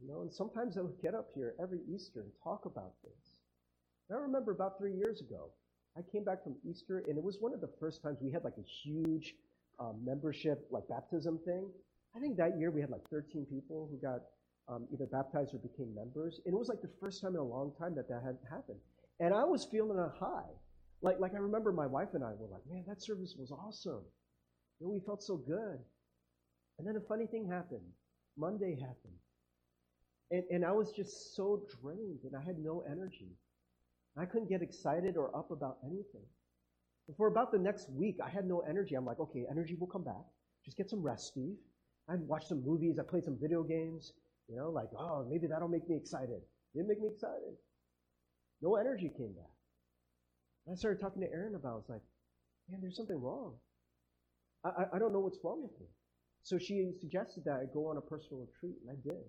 You 0.02 0.08
know, 0.08 0.22
and 0.22 0.34
sometimes 0.34 0.78
I 0.78 0.82
would 0.82 1.00
get 1.02 1.14
up 1.14 1.30
here 1.36 1.54
every 1.62 1.80
Easter 1.94 2.22
and 2.22 2.32
talk 2.44 2.66
about 2.66 2.94
this. 3.04 3.38
And 4.10 4.18
I 4.18 4.22
remember 4.22 4.52
about 4.52 4.78
three 4.78 4.94
years 4.94 5.22
ago, 5.22 5.52
I 5.98 6.02
came 6.12 6.24
back 6.24 6.44
from 6.44 6.56
Easter, 6.68 7.04
and 7.08 7.18
it 7.18 7.24
was 7.24 7.38
one 7.40 7.54
of 7.54 7.62
the 7.62 7.70
first 7.80 8.02
times 8.02 8.18
we 8.22 8.32
had 8.32 8.44
like 8.44 8.58
a 8.58 8.68
huge 8.84 9.36
um, 9.80 10.02
membership, 10.04 10.68
like 10.72 10.88
baptism 10.88 11.40
thing. 11.46 11.70
I 12.16 12.20
think 12.20 12.38
that 12.38 12.58
year 12.58 12.72
we 12.72 12.82
had 12.82 12.90
like 12.90 13.02
13 13.10 13.46
people 13.46 13.90
who 13.92 13.98
got 13.98 14.22
um, 14.68 14.88
either 14.94 15.06
baptized 15.06 15.54
or 15.54 15.60
became 15.60 15.94
members. 15.94 16.40
And 16.46 16.54
it 16.54 16.58
was 16.58 16.70
like 16.70 16.82
the 16.82 16.90
first 17.00 17.22
time 17.22 17.34
in 17.34 17.40
a 17.40 17.44
long 17.44 17.74
time 17.78 17.96
that 17.96 18.08
that 18.10 18.22
had 18.24 18.38
happened. 18.50 18.80
And 19.20 19.34
I 19.34 19.44
was 19.44 19.66
feeling 19.66 20.00
a 20.00 20.10
high. 20.20 20.50
Like, 21.02 21.20
like 21.20 21.34
I 21.34 21.38
remember 21.38 21.72
my 21.72 21.88
wife 21.88 22.10
and 22.14 22.24
I 22.24 22.32
were 22.38 22.48
like, 22.50 22.62
man, 22.70 22.84
that 22.88 23.02
service 23.02 23.36
was 23.38 23.52
awesome. 23.52 24.02
You 24.80 24.88
know, 24.88 24.94
we 24.94 25.00
felt 25.06 25.22
so 25.22 25.38
good. 25.38 25.80
And 26.80 26.88
then 26.88 26.96
a 26.96 27.08
funny 27.08 27.28
thing 27.28 27.48
happened. 27.48 27.86
Monday 28.38 28.76
happened. 28.80 29.20
And, 30.32 30.44
and 30.50 30.66
I 30.66 30.72
was 30.72 30.92
just 30.92 31.36
so 31.36 31.64
drained 31.82 32.22
and 32.24 32.36
I 32.36 32.44
had 32.44 32.58
no 32.58 32.84
energy. 32.90 33.30
I 34.18 34.26
couldn't 34.26 34.50
get 34.50 34.62
excited 34.62 35.18
or 35.18 35.36
up 35.36 35.52
about 35.52 35.78
anything. 35.84 36.26
And 37.08 37.18
for 37.18 37.28
about 37.28 37.52
the 37.52 37.58
next 37.58 37.90
week, 37.90 38.18
I 38.24 38.30
had 38.30 38.46
no 38.46 38.60
energy. 38.62 38.96
I'm 38.96 39.06
like, 39.06 39.20
okay, 39.20 39.46
energy 39.50 39.76
will 39.76 39.88
come 39.88 40.04
back. 40.04 40.24
Just 40.64 40.78
get 40.78 40.90
some 40.90 41.02
rest, 41.02 41.28
Steve. 41.28 41.56
I 42.08 42.16
watched 42.16 42.48
some 42.48 42.64
movies. 42.64 43.00
I 43.00 43.04
played 43.04 43.24
some 43.24 43.38
video 43.42 43.64
games. 43.64 44.14
You 44.48 44.58
know, 44.58 44.70
like, 44.70 44.90
oh, 44.98 45.26
maybe 45.30 45.48
that'll 45.48 45.68
make 45.68 45.88
me 45.90 45.96
excited. 45.96 46.42
Didn't 46.74 46.88
make 46.88 47.02
me 47.02 47.08
excited. 47.08 47.56
No 48.62 48.76
energy 48.76 49.12
came 49.18 49.34
back. 49.34 49.52
And 50.66 50.74
I 50.74 50.78
started 50.78 51.02
talking 51.02 51.22
to 51.22 51.32
Erin 51.32 51.56
about 51.56 51.70
it. 51.70 51.72
I 51.72 51.76
was 51.76 51.90
like, 51.90 52.02
man, 52.70 52.80
there's 52.82 52.96
something 52.96 53.20
wrong. 53.20 53.54
I, 54.64 54.70
I, 54.70 54.84
I 54.96 55.00
don't 55.00 55.12
know 55.12 55.20
what's 55.20 55.40
wrong 55.44 55.62
with 55.62 55.78
me. 55.80 55.88
So 56.44 56.58
she 56.58 56.92
suggested 57.00 57.44
that 57.46 57.60
I 57.62 57.66
go 57.74 57.88
on 57.88 57.98
a 57.98 58.02
personal 58.02 58.46
retreat, 58.46 58.76
and 58.82 58.92
I 58.92 59.00
did. 59.02 59.24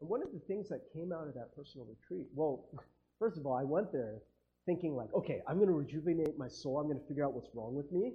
And 0.00 0.08
one 0.08 0.22
of 0.22 0.32
the 0.32 0.38
things 0.46 0.68
that 0.68 0.80
came 0.94 1.12
out 1.12 1.26
of 1.26 1.34
that 1.34 1.54
personal 1.56 1.86
retreat, 1.86 2.26
well, 2.34 2.66
first 3.18 3.38
of 3.38 3.46
all, 3.46 3.54
I 3.54 3.64
went 3.64 3.92
there 3.92 4.18
thinking 4.66 4.94
like, 4.94 5.12
okay, 5.14 5.40
I'm 5.48 5.56
going 5.56 5.68
to 5.68 5.74
rejuvenate 5.74 6.38
my 6.38 6.48
soul. 6.48 6.78
I'm 6.78 6.86
going 6.86 7.00
to 7.00 7.06
figure 7.06 7.24
out 7.24 7.32
what's 7.32 7.48
wrong 7.54 7.74
with 7.74 7.90
me, 7.90 8.12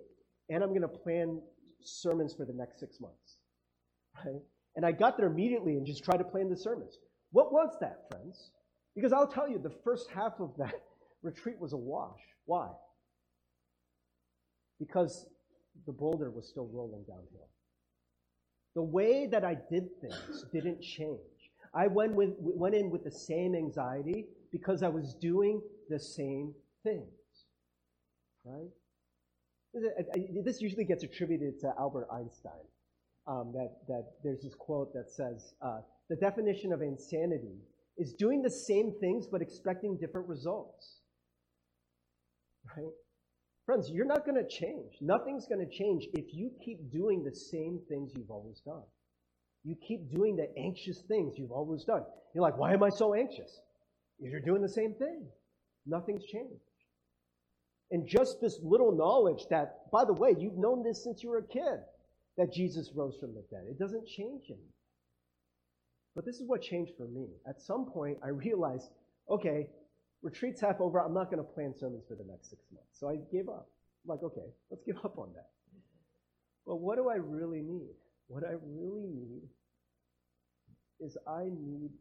and 0.49 0.63
I'm 0.63 0.69
going 0.69 0.81
to 0.81 0.87
plan 0.87 1.41
sermons 1.81 2.33
for 2.33 2.45
the 2.45 2.53
next 2.53 2.79
six 2.79 2.99
months. 2.99 3.37
Right? 4.23 4.41
And 4.75 4.85
I 4.85 4.91
got 4.91 5.17
there 5.17 5.27
immediately 5.27 5.73
and 5.73 5.85
just 5.85 6.03
tried 6.03 6.17
to 6.17 6.23
plan 6.23 6.49
the 6.49 6.57
sermons. 6.57 6.97
What 7.31 7.51
was 7.51 7.75
that, 7.81 8.05
friends? 8.11 8.51
Because 8.95 9.11
I'll 9.11 9.27
tell 9.27 9.49
you, 9.49 9.59
the 9.59 9.73
first 9.83 10.09
half 10.13 10.33
of 10.39 10.51
that 10.57 10.75
retreat 11.23 11.59
was 11.59 11.73
a 11.73 11.77
wash. 11.77 12.19
Why? 12.45 12.69
Because 14.79 15.25
the 15.85 15.93
boulder 15.93 16.29
was 16.29 16.47
still 16.47 16.69
rolling 16.71 17.03
downhill. 17.07 17.49
The 18.75 18.83
way 18.83 19.27
that 19.27 19.43
I 19.43 19.55
did 19.71 19.89
things 20.01 20.45
didn't 20.51 20.81
change. 20.81 21.19
I 21.75 21.87
went, 21.87 22.13
with, 22.13 22.29
went 22.37 22.75
in 22.75 22.91
with 22.91 23.03
the 23.03 23.11
same 23.11 23.55
anxiety 23.55 24.25
because 24.53 24.83
I 24.83 24.87
was 24.87 25.15
doing 25.19 25.61
the 25.89 25.99
same 25.99 26.53
things. 26.83 27.09
Right? 28.45 28.69
This 30.45 30.61
usually 30.61 30.85
gets 30.85 31.03
attributed 31.03 31.59
to 31.61 31.73
Albert 31.77 32.07
Einstein. 32.13 32.63
Um, 33.25 33.53
that, 33.53 33.71
that 33.87 34.03
there's 34.23 34.41
this 34.43 34.53
quote 34.53 34.93
that 34.93 35.09
says, 35.09 35.53
uh, 35.61 35.79
the 36.09 36.17
definition 36.17 36.73
of 36.73 36.81
insanity 36.81 37.57
is 37.97 38.13
doing 38.13 38.41
the 38.41 38.51
same 38.51 38.93
things 38.99 39.27
but 39.31 39.41
expecting 39.41 39.97
different 39.97 40.27
results. 40.27 40.99
Right? 42.75 42.91
Friends, 43.65 43.89
you're 43.89 44.05
not 44.05 44.25
going 44.25 44.35
to 44.35 44.47
change. 44.47 44.95
Nothing's 44.99 45.47
going 45.47 45.65
to 45.65 45.73
change 45.73 46.05
if 46.13 46.25
you 46.33 46.51
keep 46.63 46.91
doing 46.91 47.23
the 47.23 47.33
same 47.33 47.79
things 47.87 48.11
you've 48.13 48.29
always 48.29 48.59
done. 48.65 48.83
You 49.63 49.77
keep 49.87 50.11
doing 50.11 50.35
the 50.35 50.47
anxious 50.61 51.01
things 51.07 51.35
you've 51.37 51.53
always 51.53 51.85
done. 51.85 52.03
You're 52.35 52.43
like, 52.43 52.57
why 52.57 52.73
am 52.73 52.83
I 52.83 52.89
so 52.89 53.13
anxious? 53.13 53.61
You're 54.31 54.39
doing 54.39 54.61
the 54.61 54.69
same 54.69 54.93
thing. 54.93 55.25
Nothing's 55.85 56.25
changed. 56.25 56.63
And 57.91 58.07
just 58.07 58.41
this 58.41 58.59
little 58.63 58.91
knowledge 58.91 59.45
that, 59.49 59.91
by 59.91 60.05
the 60.05 60.13
way, 60.13 60.35
you've 60.37 60.57
known 60.57 60.83
this 60.83 61.03
since 61.03 61.21
you 61.21 61.29
were 61.29 61.39
a 61.39 61.47
kid, 61.47 61.79
that 62.37 62.53
Jesus 62.53 62.91
rose 62.95 63.17
from 63.19 63.33
the 63.35 63.43
dead. 63.51 63.65
It 63.69 63.77
doesn't 63.77 64.07
change 64.07 64.45
anything. 64.49 64.73
But 66.15 66.25
this 66.25 66.37
is 66.37 66.47
what 66.47 66.61
changed 66.61 66.93
for 66.97 67.07
me. 67.07 67.27
At 67.47 67.61
some 67.61 67.85
point, 67.85 68.17
I 68.23 68.29
realized, 68.29 68.89
okay, 69.29 69.67
retreat's 70.23 70.61
half 70.61 70.79
over. 70.79 70.99
I'm 70.99 71.13
not 71.13 71.29
going 71.29 71.43
to 71.43 71.51
plan 71.53 71.73
sermons 71.77 72.03
for 72.07 72.15
the 72.15 72.23
next 72.23 72.49
six 72.49 72.63
months. 72.71 72.89
So 72.93 73.09
I 73.09 73.17
gave 73.31 73.49
up. 73.49 73.67
I'm 74.03 74.09
like, 74.09 74.23
okay, 74.23 74.47
let's 74.69 74.83
give 74.83 74.97
up 75.03 75.17
on 75.17 75.29
that. 75.35 75.49
But 76.65 76.77
what 76.77 76.97
do 76.97 77.09
I 77.09 77.15
really 77.15 77.61
need? 77.61 77.93
What 78.27 78.43
I 78.43 78.53
really 78.63 79.07
need 79.07 79.43
is 80.99 81.17
I 81.27 81.43
need 81.43 81.91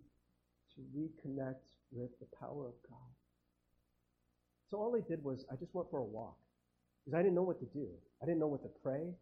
to 0.74 0.80
reconnect 0.96 1.56
with 1.92 2.10
the 2.20 2.26
power 2.40 2.66
of 2.66 2.74
God. 2.88 3.12
So 4.70 4.78
all 4.78 4.96
I 4.96 5.06
did 5.06 5.22
was 5.22 5.44
I 5.52 5.56
just 5.56 5.74
went 5.74 5.90
for 5.90 5.98
a 6.00 6.04
walk 6.04 6.36
because 7.04 7.18
I 7.18 7.22
didn't 7.22 7.34
know 7.34 7.42
what 7.42 7.60
to 7.60 7.66
do. 7.66 7.88
I 8.22 8.26
didn't 8.26 8.40
know 8.40 8.46
what 8.46 8.62
to 8.62 8.70
pray. 8.82 9.12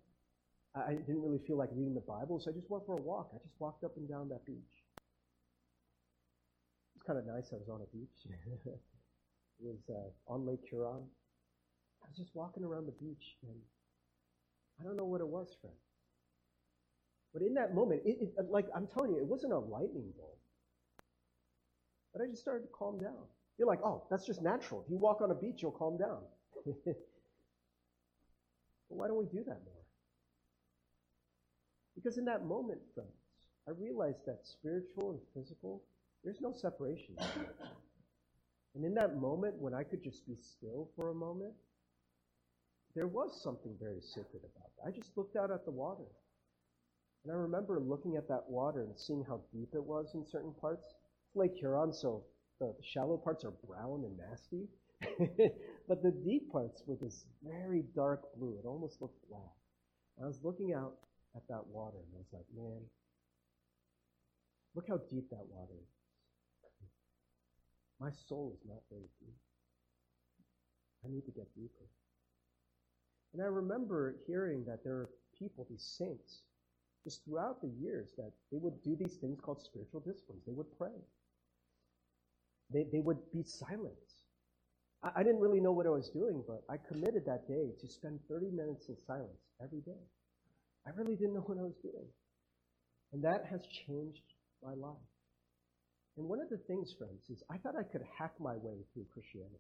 I 0.75 0.95
didn't 0.95 1.23
really 1.23 1.41
feel 1.47 1.57
like 1.57 1.71
reading 1.75 1.95
the 1.95 2.07
Bible, 2.07 2.39
so 2.39 2.51
I 2.51 2.55
just 2.55 2.71
went 2.71 2.87
for 2.87 2.95
a 2.95 3.03
walk. 3.03 3.31
I 3.35 3.39
just 3.43 3.59
walked 3.59 3.83
up 3.83 3.97
and 3.97 4.09
down 4.09 4.29
that 4.29 4.47
beach. 4.47 4.55
It 6.95 6.95
was 6.95 7.03
kind 7.05 7.19
of 7.19 7.27
nice. 7.27 7.51
I 7.53 7.57
was 7.57 7.69
on 7.69 7.83
a 7.83 7.91
beach. 7.91 8.15
it 8.67 8.79
was 9.59 9.83
uh, 9.91 10.33
on 10.33 10.47
Lake 10.47 10.63
Huron. 10.71 11.03
I 12.03 12.07
was 12.07 12.17
just 12.17 12.31
walking 12.35 12.63
around 12.63 12.87
the 12.87 12.95
beach, 13.03 13.35
and 13.43 13.59
I 14.81 14.85
don't 14.85 14.97
know 14.97 15.05
what 15.05 15.21
it 15.21 15.27
was, 15.27 15.49
friend. 15.61 15.75
But 17.33 17.43
in 17.43 17.55
that 17.55 17.75
moment, 17.75 18.03
it, 18.05 18.19
it, 18.23 18.51
like 18.51 18.67
I'm 18.75 18.87
telling 18.87 19.11
you, 19.11 19.19
it 19.19 19.27
wasn't 19.27 19.53
a 19.53 19.59
lightning 19.59 20.13
bolt. 20.17 20.39
But 22.13 22.23
I 22.23 22.27
just 22.27 22.41
started 22.41 22.63
to 22.63 22.73
calm 22.77 22.99
down. 22.99 23.25
You're 23.59 23.69
like, 23.69 23.81
oh, 23.85 24.05
that's 24.11 24.27
just 24.27 24.43
natural. 24.43 24.83
If 24.85 24.91
you 24.91 24.97
walk 24.97 25.21
on 25.21 25.31
a 25.31 25.35
beach, 25.35 25.63
you'll 25.63 25.71
calm 25.73 25.99
down. 25.99 26.21
but 26.65 26.97
why 28.89 29.07
don't 29.07 29.19
we 29.19 29.27
do 29.27 29.45
that 29.45 29.61
more? 29.65 29.85
Because 31.95 32.19
in 32.19 32.25
that 32.25 32.47
moment, 32.47 32.81
friends, 32.95 33.11
I 33.69 33.73
realized 33.73 34.25
that 34.27 34.41
spiritual 34.43 35.11
and 35.11 35.21
physical, 35.35 35.83
there's 36.25 36.41
no 36.41 36.53
separation. 36.53 37.15
and 38.75 38.85
in 38.85 38.95
that 38.95 39.21
moment, 39.21 39.57
when 39.57 39.75
I 39.75 39.83
could 39.83 40.03
just 40.03 40.27
be 40.27 40.37
still 40.37 40.89
for 40.97 41.11
a 41.11 41.15
moment, 41.15 41.53
there 42.95 43.07
was 43.07 43.41
something 43.43 43.75
very 43.81 44.01
sacred 44.01 44.43
about 44.43 44.71
it. 44.77 44.89
I 44.89 44.91
just 44.91 45.17
looked 45.17 45.37
out 45.37 45.51
at 45.51 45.65
the 45.65 45.71
water. 45.71 46.07
And 47.25 47.33
I 47.33 47.37
remember 47.37 47.79
looking 47.79 48.17
at 48.17 48.29
that 48.29 48.49
water 48.49 48.83
and 48.83 48.99
seeing 48.99 49.25
how 49.29 49.43
deep 49.53 49.75
it 49.75 49.85
was 49.85 50.15
in 50.15 50.27
certain 50.27 50.55
parts. 50.61 50.95
Lake 51.35 51.55
Huron, 51.59 51.93
so 51.93 52.25
the 52.61 52.75
shallow 52.83 53.17
parts 53.17 53.45
are 53.45 53.55
brown 53.67 54.05
and 54.05 54.17
nasty. 54.19 54.69
but 55.89 56.03
the 56.03 56.11
deep 56.11 56.51
parts 56.53 56.83
were 56.87 56.97
this 57.01 57.25
very 57.43 57.85
dark 57.95 58.23
blue. 58.37 58.59
It 58.63 58.67
almost 58.67 59.01
looked 59.01 59.19
black. 59.31 59.57
I 60.23 60.27
was 60.27 60.41
looking 60.43 60.75
out 60.75 60.93
at 61.35 61.43
that 61.49 61.67
water 61.67 61.97
and 61.97 62.13
I 62.15 62.19
was 62.19 62.33
like, 62.33 62.45
man, 62.55 62.83
look 64.75 64.87
how 64.89 64.99
deep 65.09 65.31
that 65.31 65.47
water 65.49 65.73
is. 65.81 65.89
My 67.99 68.11
soul 68.29 68.53
is 68.55 68.67
not 68.69 68.83
very 68.91 69.09
deep. 69.21 69.37
I 71.05 71.09
need 71.09 71.25
to 71.25 71.33
get 71.33 71.55
deeper. 71.55 71.89
And 73.33 73.43
I 73.43 73.47
remember 73.47 74.17
hearing 74.27 74.65
that 74.67 74.85
there 74.85 74.95
are 74.95 75.11
people, 75.39 75.67
these 75.71 75.95
saints, 75.99 76.43
just 77.05 77.25
throughout 77.25 77.63
the 77.63 77.71
years, 77.81 78.11
that 78.17 78.33
they 78.53 78.59
would 78.59 78.83
do 78.83 78.97
these 78.97 79.17
things 79.17 79.39
called 79.41 79.63
spiritual 79.63 80.01
disciplines. 80.01 80.43
They 80.47 80.53
would 80.53 80.77
pray. 80.77 81.01
They, 82.73 82.85
they 82.93 83.01
would 83.01 83.19
be 83.33 83.43
silent. 83.43 83.99
I, 85.03 85.11
I 85.17 85.23
didn't 85.23 85.41
really 85.41 85.61
know 85.61 85.73
what 85.73 85.87
I 85.87 85.91
was 85.91 86.11
doing, 86.11 86.43
but 86.47 86.63
I 86.69 86.77
committed 86.89 87.25
that 87.27 87.49
day 87.49 87.73
to 87.81 87.89
spend 87.89 88.21
30 88.29 88.51
minutes 88.51 88.89
in 88.89 88.97
silence 89.07 89.43
every 89.63 89.81
day. 89.81 90.01
I 90.87 90.91
really 90.97 91.17
didn't 91.17 91.35
know 91.35 91.45
what 91.47 91.59
I 91.59 91.63
was 91.63 91.77
doing. 91.83 92.07
And 93.13 93.23
that 93.25 93.45
has 93.51 93.67
changed 93.67 94.23
my 94.63 94.75
life. 94.75 94.97
And 96.17 96.29
one 96.29 96.41
of 96.41 96.49
the 96.49 96.59
things, 96.59 96.95
friends, 96.97 97.29
is 97.31 97.43
I 97.51 97.57
thought 97.59 97.75
I 97.79 97.83
could 97.83 98.03
hack 98.19 98.33
my 98.41 98.55
way 98.57 98.77
through 98.93 99.07
Christianity. 99.13 99.59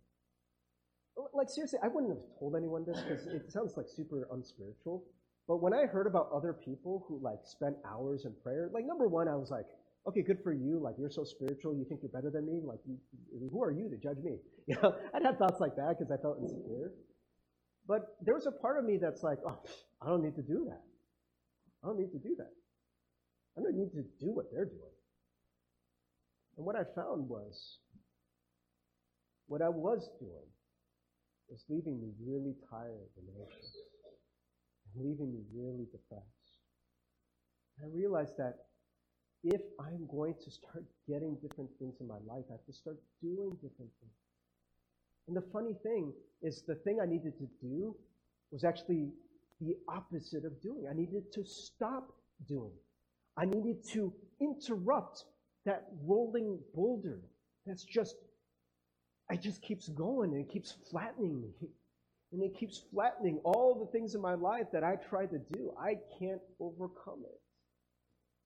Oh, 1.19 1.29
like, 1.35 1.49
seriously, 1.49 1.79
I 1.83 1.89
wouldn't 1.89 2.13
have 2.13 2.39
told 2.39 2.55
anyone 2.57 2.85
this 2.85 3.01
because 3.01 3.27
it 3.27 3.51
sounds 3.51 3.77
like 3.77 3.87
super 3.89 4.29
unspiritual. 4.33 5.05
But 5.49 5.63
when 5.63 5.75
I 5.75 5.87
heard 5.87 6.07
about 6.07 6.31
other 6.33 6.53
people 6.53 7.05
who, 7.09 7.19
like, 7.23 7.41
spent 7.45 7.77
hours 7.85 8.25
in 8.25 8.35
prayer, 8.43 8.71
like, 8.73 8.85
number 8.87 9.09
one, 9.09 9.27
I 9.27 9.37
was 9.37 9.51
like, 9.51 9.67
okay, 10.09 10.23
good 10.23 10.39
for 10.43 10.53
you. 10.53 10.81
Like, 10.83 10.95
you're 10.99 11.11
so 11.11 11.25
spiritual. 11.25 11.75
You 11.75 11.85
think 11.89 12.01
you're 12.03 12.13
better 12.13 12.31
than 12.31 12.47
me. 12.47 12.61
Like, 12.65 12.81
who 13.53 13.63
are 13.63 13.71
you 13.71 13.89
to 13.91 13.97
judge 13.97 14.23
me? 14.23 14.39
You 14.69 14.77
know, 14.83 14.95
I'd 15.13 15.25
have 15.25 15.37
thoughts 15.37 15.59
like 15.59 15.75
that 15.77 15.97
because 15.99 16.13
I 16.13 16.23
felt 16.23 16.39
insecure. 16.39 16.93
But 17.89 18.15
there 18.23 18.35
was 18.35 18.47
a 18.47 18.53
part 18.53 18.79
of 18.79 18.85
me 18.85 18.99
that's 19.03 19.25
like, 19.25 19.39
oh, 19.45 19.59
I 20.01 20.07
don't 20.07 20.23
need 20.23 20.37
to 20.37 20.43
do 20.43 20.65
that. 20.71 20.83
I 21.83 21.89
don't 21.89 21.99
need 21.99 22.13
to 22.13 22.19
do 22.23 22.37
that. 22.39 22.53
I 23.59 23.63
don't 23.63 23.75
need 23.75 23.91
to 23.99 24.05
do 24.25 24.31
what 24.31 24.47
they're 24.53 24.67
doing. 24.67 24.95
And 26.57 26.65
what 26.65 26.77
I 26.77 26.85
found 26.95 27.29
was 27.29 27.79
what 29.49 29.61
I 29.61 29.69
was 29.69 30.09
doing 30.21 30.47
was 31.49 31.65
leaving 31.69 31.99
me 32.01 32.15
really 32.23 32.55
tired 32.71 33.11
and 33.19 33.27
anxious, 33.43 33.75
and 34.95 35.05
leaving 35.05 35.33
me 35.35 35.43
really 35.53 35.87
depressed. 35.91 36.47
And 37.77 37.91
I 37.91 37.97
realized 37.97 38.39
that 38.39 38.70
if 39.43 39.61
I'm 39.79 40.07
going 40.11 40.35
to 40.45 40.51
start 40.51 40.85
getting 41.09 41.37
different 41.37 41.71
things 41.79 41.97
in 42.01 42.09
my 42.09 42.19
life, 42.27 42.45
I 42.49 42.53
have 42.53 42.67
to 42.67 42.73
start 42.73 42.97
doing 43.23 43.51
different 43.55 43.91
things. 44.01 44.13
And 45.29 45.37
the 45.37 45.45
funny 45.53 45.75
thing 45.83 46.13
is, 46.43 46.63
the 46.67 46.75
thing 46.75 46.99
I 47.03 47.07
needed 47.07 47.39
to 47.39 47.49
do 47.63 47.97
was 48.51 48.65
actually 48.65 49.11
the 49.61 49.77
opposite 49.89 50.45
of 50.45 50.61
doing. 50.61 50.87
I 50.91 50.95
needed 50.95 51.33
to 51.35 51.45
stop 51.45 52.13
doing. 52.49 52.73
I 53.37 53.45
needed 53.45 53.87
to 53.93 54.13
interrupt 54.41 55.25
that 55.65 55.87
rolling 56.05 56.59
boulder 56.75 57.21
that's 57.67 57.85
just, 57.85 58.17
it 59.31 59.41
just 59.41 59.63
keeps 59.63 59.89
going 59.89 60.33
and 60.33 60.41
it 60.41 60.53
keeps 60.53 60.75
flattening 60.91 61.41
me. 61.41 61.69
And 62.33 62.43
it 62.43 62.57
keeps 62.59 62.83
flattening 62.93 63.41
all 63.45 63.75
the 63.75 63.91
things 63.91 64.15
in 64.15 64.21
my 64.21 64.35
life 64.35 64.67
that 64.73 64.85
I 64.85 64.97
tried 64.97 65.31
to 65.31 65.39
do. 65.53 65.73
I 65.79 65.97
can't 66.19 66.41
overcome 66.61 67.23
it. 67.25 67.40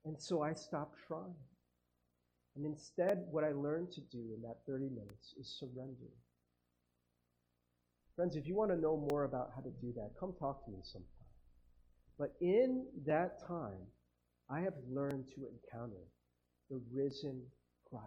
And 0.05 0.21
so 0.21 0.41
I 0.41 0.53
stopped 0.53 0.97
trying. 1.07 1.35
And 2.55 2.65
instead, 2.65 3.25
what 3.31 3.43
I 3.43 3.51
learned 3.51 3.91
to 3.93 4.01
do 4.01 4.33
in 4.35 4.41
that 4.43 4.59
30 4.67 4.85
minutes 4.89 5.33
is 5.39 5.59
surrender. 5.59 6.11
Friends, 8.15 8.37
if 8.37 8.47
you 8.47 8.55
want 8.55 8.71
to 8.71 8.77
know 8.77 9.05
more 9.11 9.25
about 9.25 9.49
how 9.53 9.61
to 9.61 9.71
do 9.81 9.91
that, 9.95 10.11
come 10.17 10.33
talk 10.39 10.63
to 10.65 10.71
me 10.71 10.77
sometime. 10.83 11.09
But 12.17 12.33
in 12.39 12.85
that 13.05 13.45
time, 13.45 13.87
I 14.49 14.61
have 14.61 14.75
learned 14.89 15.25
to 15.35 15.47
encounter 15.47 16.01
the 16.69 16.79
risen 16.93 17.41
Christ. 17.89 18.05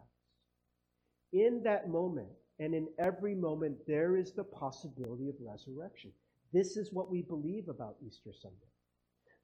In 1.32 1.62
that 1.64 1.90
moment, 1.90 2.28
and 2.58 2.74
in 2.74 2.88
every 2.98 3.34
moment, 3.34 3.76
there 3.86 4.16
is 4.16 4.32
the 4.32 4.44
possibility 4.44 5.28
of 5.28 5.34
resurrection. 5.40 6.10
This 6.52 6.76
is 6.76 6.90
what 6.92 7.10
we 7.10 7.20
believe 7.20 7.68
about 7.68 7.96
Easter 8.04 8.30
Sunday. 8.32 8.56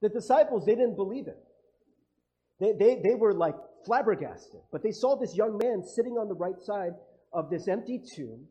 The 0.01 0.09
disciples, 0.09 0.65
they 0.65 0.75
didn't 0.75 0.97
believe 0.97 1.29
it. 1.29 1.37
They, 2.61 2.73
they, 2.73 3.01
they 3.03 3.15
were 3.15 3.35
like 3.35 3.57
flabbergasted, 3.85 4.61
but 4.73 4.83
they 4.83 4.93
saw 4.93 5.17
this 5.17 5.37
young 5.37 5.59
man 5.59 5.83
sitting 5.83 6.15
on 6.15 6.29
the 6.29 6.35
right 6.35 6.61
side 6.61 6.93
of 7.33 7.51
this 7.51 7.69
empty 7.69 8.01
tomb, 8.15 8.47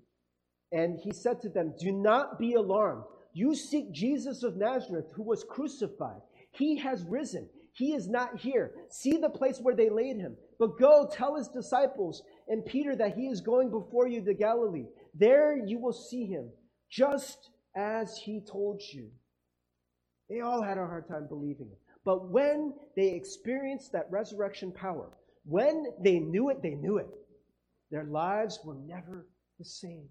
and 0.71 0.99
he 0.99 1.11
said 1.13 1.41
to 1.41 1.49
them, 1.49 1.73
Do 1.79 1.91
not 1.91 2.37
be 2.37 2.53
alarmed. 2.53 3.03
You 3.33 3.55
seek 3.55 3.91
Jesus 3.91 4.43
of 4.43 4.57
Nazareth 4.57 5.05
who 5.15 5.23
was 5.23 5.43
crucified. 5.43 6.21
He 6.51 6.77
has 6.77 7.03
risen. 7.07 7.49
He 7.73 7.93
is 7.93 8.07
not 8.07 8.37
here. 8.39 8.71
See 8.89 9.17
the 9.17 9.29
place 9.29 9.59
where 9.59 9.75
they 9.75 9.89
laid 9.89 10.17
him. 10.17 10.35
But 10.59 10.79
go 10.79 11.09
tell 11.11 11.35
his 11.35 11.47
disciples 11.47 12.21
and 12.47 12.65
Peter 12.65 12.95
that 12.95 13.15
he 13.15 13.27
is 13.27 13.41
going 13.41 13.71
before 13.71 14.07
you 14.07 14.23
to 14.23 14.33
Galilee. 14.35 14.85
There 15.15 15.57
you 15.57 15.79
will 15.79 15.93
see 15.93 16.25
him, 16.25 16.49
just 16.89 17.49
as 17.75 18.15
he 18.17 18.41
told 18.41 18.81
you. 18.93 19.09
They 20.29 20.41
all 20.41 20.61
had 20.61 20.77
a 20.77 20.85
hard 20.85 21.07
time 21.07 21.27
believing 21.27 21.67
it. 21.71 21.79
But 22.05 22.29
when 22.29 22.73
they 22.95 23.09
experienced 23.09 23.91
that 23.93 24.11
resurrection 24.11 24.71
power, 24.71 25.09
when 25.45 25.85
they 26.01 26.19
knew 26.19 26.49
it, 26.49 26.61
they 26.61 26.75
knew 26.75 26.97
it. 26.97 27.09
Their 27.91 28.03
lives 28.05 28.59
were 28.63 28.75
never 28.75 29.27
the 29.59 29.65
same. 29.65 30.07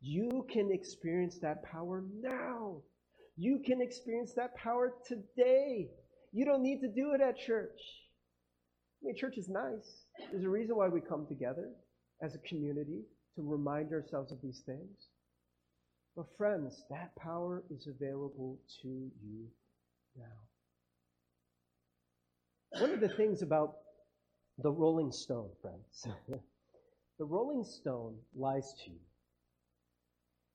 You 0.00 0.46
can 0.50 0.70
experience 0.72 1.38
that 1.38 1.62
power 1.62 2.04
now. 2.22 2.82
You 3.36 3.60
can 3.64 3.80
experience 3.80 4.32
that 4.34 4.54
power 4.56 4.94
today. 5.06 5.88
You 6.32 6.44
don't 6.44 6.62
need 6.62 6.80
to 6.80 6.88
do 6.88 7.12
it 7.12 7.20
at 7.20 7.38
church. 7.38 7.80
I 9.02 9.06
mean, 9.06 9.16
church 9.16 9.36
is 9.36 9.48
nice. 9.48 10.04
There's 10.30 10.44
a 10.44 10.48
reason 10.48 10.76
why 10.76 10.88
we 10.88 11.00
come 11.00 11.26
together 11.26 11.70
as 12.22 12.34
a 12.34 12.48
community 12.48 13.02
to 13.36 13.42
remind 13.42 13.92
ourselves 13.92 14.30
of 14.30 14.38
these 14.42 14.62
things. 14.66 15.08
But, 16.16 16.26
friends, 16.36 16.84
that 16.90 17.14
power 17.16 17.62
is 17.70 17.86
available 17.86 18.58
to 18.82 18.88
you 18.88 19.46
now. 20.16 20.49
One 22.78 22.90
of 22.90 23.00
the 23.00 23.08
things 23.08 23.42
about 23.42 23.76
the 24.58 24.70
Rolling 24.70 25.10
Stone, 25.10 25.50
friends, 25.60 26.06
the 27.18 27.24
Rolling 27.24 27.64
Stone 27.64 28.16
lies 28.34 28.74
to 28.84 28.90
you. 28.90 29.00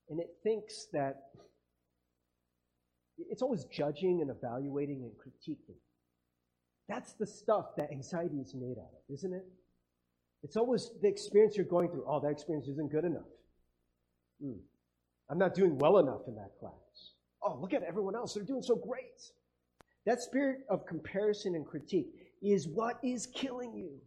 And 0.10 0.20
it 0.20 0.30
thinks 0.44 0.88
that 0.94 1.30
it's 3.18 3.42
always 3.42 3.66
judging 3.66 4.22
and 4.22 4.30
evaluating 4.30 5.04
and 5.04 5.12
critiquing. 5.14 5.78
That's 6.88 7.14
the 7.14 7.26
stuff 7.26 7.76
that 7.78 7.92
anxiety 7.92 8.38
is 8.38 8.54
made 8.54 8.78
out 8.78 8.92
of, 8.94 9.14
isn't 9.14 9.34
it? 9.34 9.46
It's 10.44 10.58
always 10.58 10.92
the 11.02 11.08
experience 11.08 11.58
you're 11.58 11.66
going 11.66 11.90
through. 11.90 12.06
Oh, 12.08 12.20
that 12.20 12.30
experience 12.30 12.68
isn't 12.68 12.92
good 12.92 13.06
enough. 13.06 13.24
Mm. 14.44 14.60
I'm 15.30 15.40
not 15.40 15.56
doing 15.56 15.78
well 15.80 15.98
enough 15.98 16.22
in 16.28 16.36
that 16.36 16.52
class. 16.60 16.74
Oh, 17.42 17.58
look 17.60 17.74
at 17.74 17.82
everyone 17.84 18.16
else. 18.16 18.36
They're 18.36 18.44
doing 18.44 18.62
so 18.62 18.76
great. 18.76 19.32
That 20.06 20.22
spirit 20.22 20.60
of 20.70 20.86
comparison 20.86 21.56
and 21.56 21.66
critique 21.66 22.08
is 22.42 22.68
what 22.68 23.00
is 23.04 23.28
killing 23.28 23.76
you. 23.76 24.00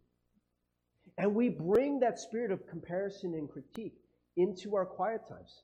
And 1.17 1.35
we 1.35 1.49
bring 1.49 1.99
that 1.99 2.19
spirit 2.19 2.51
of 2.51 2.65
comparison 2.67 3.33
and 3.33 3.49
critique 3.49 3.95
into 4.37 4.75
our 4.75 4.85
quiet 4.85 5.27
times. 5.27 5.63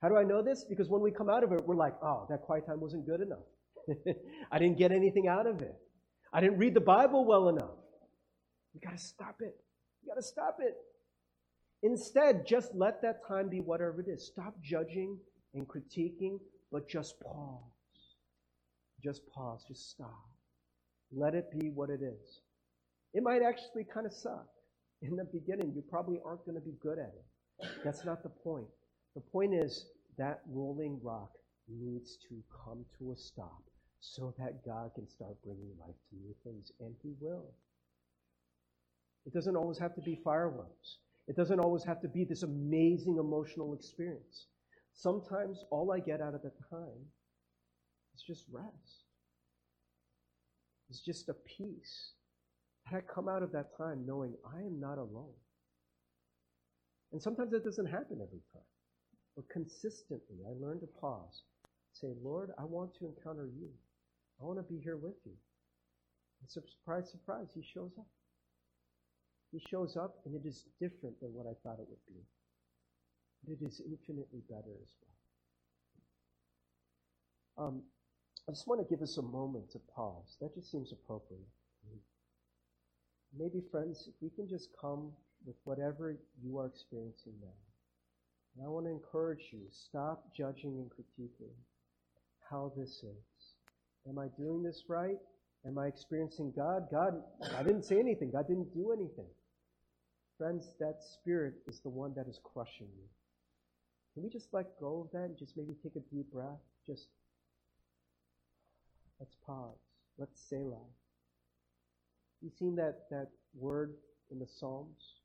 How 0.00 0.08
do 0.08 0.16
I 0.16 0.22
know 0.24 0.42
this? 0.42 0.64
Because 0.64 0.88
when 0.88 1.00
we 1.00 1.10
come 1.10 1.28
out 1.28 1.42
of 1.42 1.52
it, 1.52 1.66
we're 1.66 1.74
like, 1.76 1.94
oh, 2.02 2.26
that 2.30 2.42
quiet 2.42 2.66
time 2.66 2.80
wasn't 2.80 3.06
good 3.06 3.20
enough. 3.20 4.16
I 4.52 4.58
didn't 4.58 4.78
get 4.78 4.92
anything 4.92 5.26
out 5.26 5.46
of 5.46 5.60
it. 5.62 5.74
I 6.32 6.40
didn't 6.40 6.58
read 6.58 6.74
the 6.74 6.80
Bible 6.80 7.24
well 7.24 7.48
enough. 7.48 7.74
You 8.74 8.80
got 8.80 8.96
to 8.96 9.02
stop 9.02 9.36
it. 9.40 9.56
You 10.02 10.08
got 10.08 10.20
to 10.20 10.22
stop 10.26 10.58
it. 10.60 10.76
Instead, 11.82 12.46
just 12.46 12.74
let 12.74 13.02
that 13.02 13.26
time 13.26 13.48
be 13.48 13.60
whatever 13.60 14.00
it 14.00 14.08
is. 14.08 14.24
Stop 14.26 14.54
judging 14.62 15.18
and 15.54 15.66
critiquing, 15.66 16.38
but 16.70 16.88
just 16.88 17.18
pause. 17.20 17.60
Just 19.02 19.22
pause. 19.34 19.64
Just 19.66 19.90
stop. 19.90 20.28
Let 21.12 21.34
it 21.34 21.46
be 21.58 21.68
what 21.68 21.90
it 21.90 22.00
is. 22.02 22.40
It 23.14 23.22
might 23.22 23.42
actually 23.42 23.84
kind 23.92 24.06
of 24.06 24.12
suck. 24.12 24.46
In 25.02 25.16
the 25.16 25.24
beginning, 25.24 25.72
you 25.74 25.82
probably 25.90 26.18
aren't 26.24 26.44
going 26.46 26.54
to 26.54 26.64
be 26.64 26.76
good 26.80 26.98
at 26.98 27.12
it. 27.14 27.68
That's 27.84 28.04
not 28.04 28.22
the 28.22 28.28
point. 28.28 28.68
The 29.14 29.20
point 29.20 29.52
is 29.54 29.86
that 30.16 30.40
rolling 30.48 31.00
rock 31.02 31.32
needs 31.68 32.16
to 32.28 32.42
come 32.64 32.84
to 32.98 33.12
a 33.12 33.16
stop 33.16 33.62
so 34.00 34.34
that 34.38 34.64
God 34.64 34.90
can 34.94 35.08
start 35.08 35.36
bringing 35.44 35.70
life 35.80 35.96
to 36.10 36.16
new 36.16 36.34
things, 36.44 36.72
and 36.80 36.94
He 37.02 37.14
will. 37.20 37.50
It 39.26 39.32
doesn't 39.32 39.56
always 39.56 39.78
have 39.78 39.94
to 39.94 40.00
be 40.00 40.18
fireworks. 40.24 40.98
It 41.28 41.36
doesn't 41.36 41.60
always 41.60 41.84
have 41.84 42.00
to 42.02 42.08
be 42.08 42.24
this 42.24 42.42
amazing 42.42 43.18
emotional 43.18 43.74
experience. 43.74 44.46
Sometimes 44.94 45.64
all 45.70 45.92
I 45.92 46.00
get 46.00 46.20
out 46.20 46.34
of 46.34 46.42
the 46.42 46.52
time 46.68 47.06
is 48.14 48.22
just 48.22 48.44
rest. 48.50 49.04
It's 50.90 51.00
just 51.00 51.28
a 51.28 51.34
peace. 51.34 52.12
And 52.86 52.96
I 52.96 53.00
come 53.00 53.28
out 53.28 53.42
of 53.42 53.52
that 53.52 53.76
time 53.76 54.04
knowing 54.06 54.34
I 54.54 54.60
am 54.60 54.80
not 54.80 54.98
alone. 54.98 55.34
And 57.12 57.22
sometimes 57.22 57.52
it 57.52 57.64
doesn't 57.64 57.86
happen 57.86 58.20
every 58.22 58.42
time. 58.52 58.62
But 59.36 59.48
consistently, 59.48 60.38
I 60.46 60.52
learn 60.60 60.80
to 60.80 60.86
pause. 61.00 61.42
Say, 61.92 62.08
Lord, 62.22 62.50
I 62.58 62.64
want 62.64 62.94
to 62.98 63.06
encounter 63.06 63.46
you. 63.46 63.68
I 64.40 64.44
want 64.44 64.58
to 64.58 64.72
be 64.72 64.80
here 64.82 64.96
with 64.96 65.16
you. 65.24 65.32
And 66.40 66.50
surprise, 66.50 67.10
surprise, 67.10 67.48
he 67.54 67.62
shows 67.62 67.92
up. 67.98 68.06
He 69.52 69.60
shows 69.70 69.96
up, 69.96 70.16
and 70.24 70.34
it 70.34 70.46
is 70.46 70.64
different 70.80 71.20
than 71.20 71.32
what 71.32 71.46
I 71.46 71.54
thought 71.62 71.78
it 71.78 71.86
would 71.88 72.06
be. 72.08 72.20
But 73.44 73.52
it 73.52 73.66
is 73.66 73.80
infinitely 73.84 74.40
better 74.48 74.72
as 74.82 74.96
well. 77.56 77.66
Um, 77.66 77.82
I 78.48 78.52
just 78.52 78.66
want 78.66 78.80
to 78.80 78.94
give 78.94 79.02
us 79.02 79.18
a 79.18 79.22
moment 79.22 79.70
to 79.72 79.78
pause. 79.94 80.36
That 80.40 80.54
just 80.54 80.70
seems 80.70 80.92
appropriate. 80.92 81.46
Maybe, 83.38 83.62
friends, 83.70 84.08
if 84.08 84.14
we 84.20 84.28
can 84.30 84.48
just 84.48 84.68
come 84.78 85.10
with 85.46 85.56
whatever 85.64 86.16
you 86.42 86.58
are 86.58 86.66
experiencing 86.66 87.32
now. 87.40 87.56
And 88.54 88.66
I 88.66 88.68
want 88.68 88.86
to 88.86 88.90
encourage 88.90 89.48
you 89.52 89.60
stop 89.70 90.34
judging 90.36 90.78
and 90.78 90.90
critiquing 90.90 91.54
how 92.50 92.72
this 92.76 93.02
is. 93.02 93.56
Am 94.08 94.18
I 94.18 94.26
doing 94.36 94.62
this 94.62 94.84
right? 94.88 95.16
Am 95.66 95.78
I 95.78 95.86
experiencing 95.86 96.52
God? 96.54 96.88
God, 96.90 97.22
I 97.56 97.62
didn't 97.62 97.84
say 97.84 97.98
anything. 97.98 98.30
God 98.30 98.46
didn't 98.48 98.74
do 98.74 98.92
anything. 98.92 99.30
Friends, 100.36 100.74
that 100.80 100.96
spirit 101.14 101.54
is 101.66 101.80
the 101.80 101.88
one 101.88 102.12
that 102.16 102.26
is 102.28 102.40
crushing 102.42 102.88
you. 102.96 103.08
Can 104.12 104.24
we 104.24 104.28
just 104.28 104.48
let 104.52 104.66
go 104.78 105.02
of 105.02 105.12
that 105.12 105.28
and 105.28 105.38
just 105.38 105.56
maybe 105.56 105.74
take 105.82 105.96
a 105.96 106.14
deep 106.14 106.30
breath? 106.32 106.60
Just 106.86 107.06
let's 109.22 109.36
pause. 109.46 109.78
Let's 110.18 110.40
Selah. 110.48 110.88
You 112.40 112.50
seen 112.58 112.74
that, 112.74 113.04
that 113.12 113.28
word 113.54 113.94
in 114.32 114.40
the 114.40 114.48
Psalms? 114.48 115.20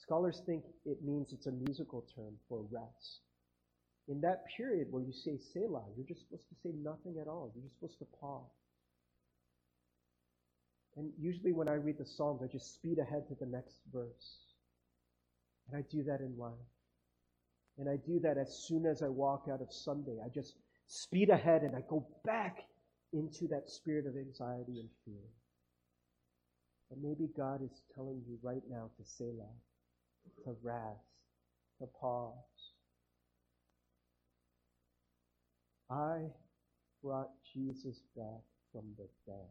Scholars 0.00 0.40
think 0.46 0.62
it 0.84 0.98
means 1.04 1.32
it's 1.32 1.48
a 1.48 1.50
musical 1.50 2.06
term 2.14 2.34
for 2.48 2.64
rest. 2.70 3.22
In 4.06 4.20
that 4.20 4.44
period 4.56 4.86
where 4.92 5.02
you 5.02 5.12
say 5.12 5.36
Selah, 5.36 5.82
you're 5.96 6.06
just 6.06 6.20
supposed 6.20 6.48
to 6.48 6.54
say 6.62 6.72
nothing 6.80 7.16
at 7.20 7.26
all. 7.26 7.50
You're 7.54 7.64
just 7.64 7.74
supposed 7.74 7.98
to 7.98 8.06
pause. 8.20 8.44
And 10.96 11.10
usually 11.18 11.52
when 11.52 11.68
I 11.68 11.74
read 11.74 11.98
the 11.98 12.06
Psalms, 12.06 12.40
I 12.42 12.46
just 12.46 12.72
speed 12.74 12.98
ahead 13.00 13.26
to 13.28 13.34
the 13.34 13.50
next 13.50 13.78
verse. 13.92 14.38
And 15.66 15.76
I 15.76 15.84
do 15.90 16.04
that 16.04 16.20
in 16.20 16.38
life. 16.38 16.52
And 17.78 17.88
I 17.88 17.96
do 17.96 18.20
that 18.20 18.38
as 18.38 18.64
soon 18.68 18.86
as 18.86 19.02
I 19.02 19.08
walk 19.08 19.46
out 19.52 19.60
of 19.60 19.72
Sunday. 19.72 20.18
I 20.24 20.28
just 20.28 20.54
speed 20.86 21.30
ahead 21.30 21.62
and 21.62 21.74
I 21.74 21.82
go 21.88 22.06
back 22.24 22.64
into 23.12 23.48
that 23.48 23.68
spirit 23.68 24.06
of 24.06 24.16
anxiety 24.16 24.80
and 24.80 24.88
fear. 25.04 25.24
And 26.90 27.02
maybe 27.02 27.28
God 27.36 27.62
is 27.62 27.82
telling 27.94 28.22
you 28.26 28.38
right 28.42 28.62
now 28.70 28.90
to 28.96 29.04
Selah, 29.04 29.52
to 30.44 30.56
rest, 30.62 31.04
to 31.80 31.86
pause. 32.00 32.34
I 35.90 36.18
brought 37.02 37.30
Jesus 37.54 38.00
back 38.16 38.42
from 38.72 38.84
the 38.96 39.08
dead. 39.26 39.48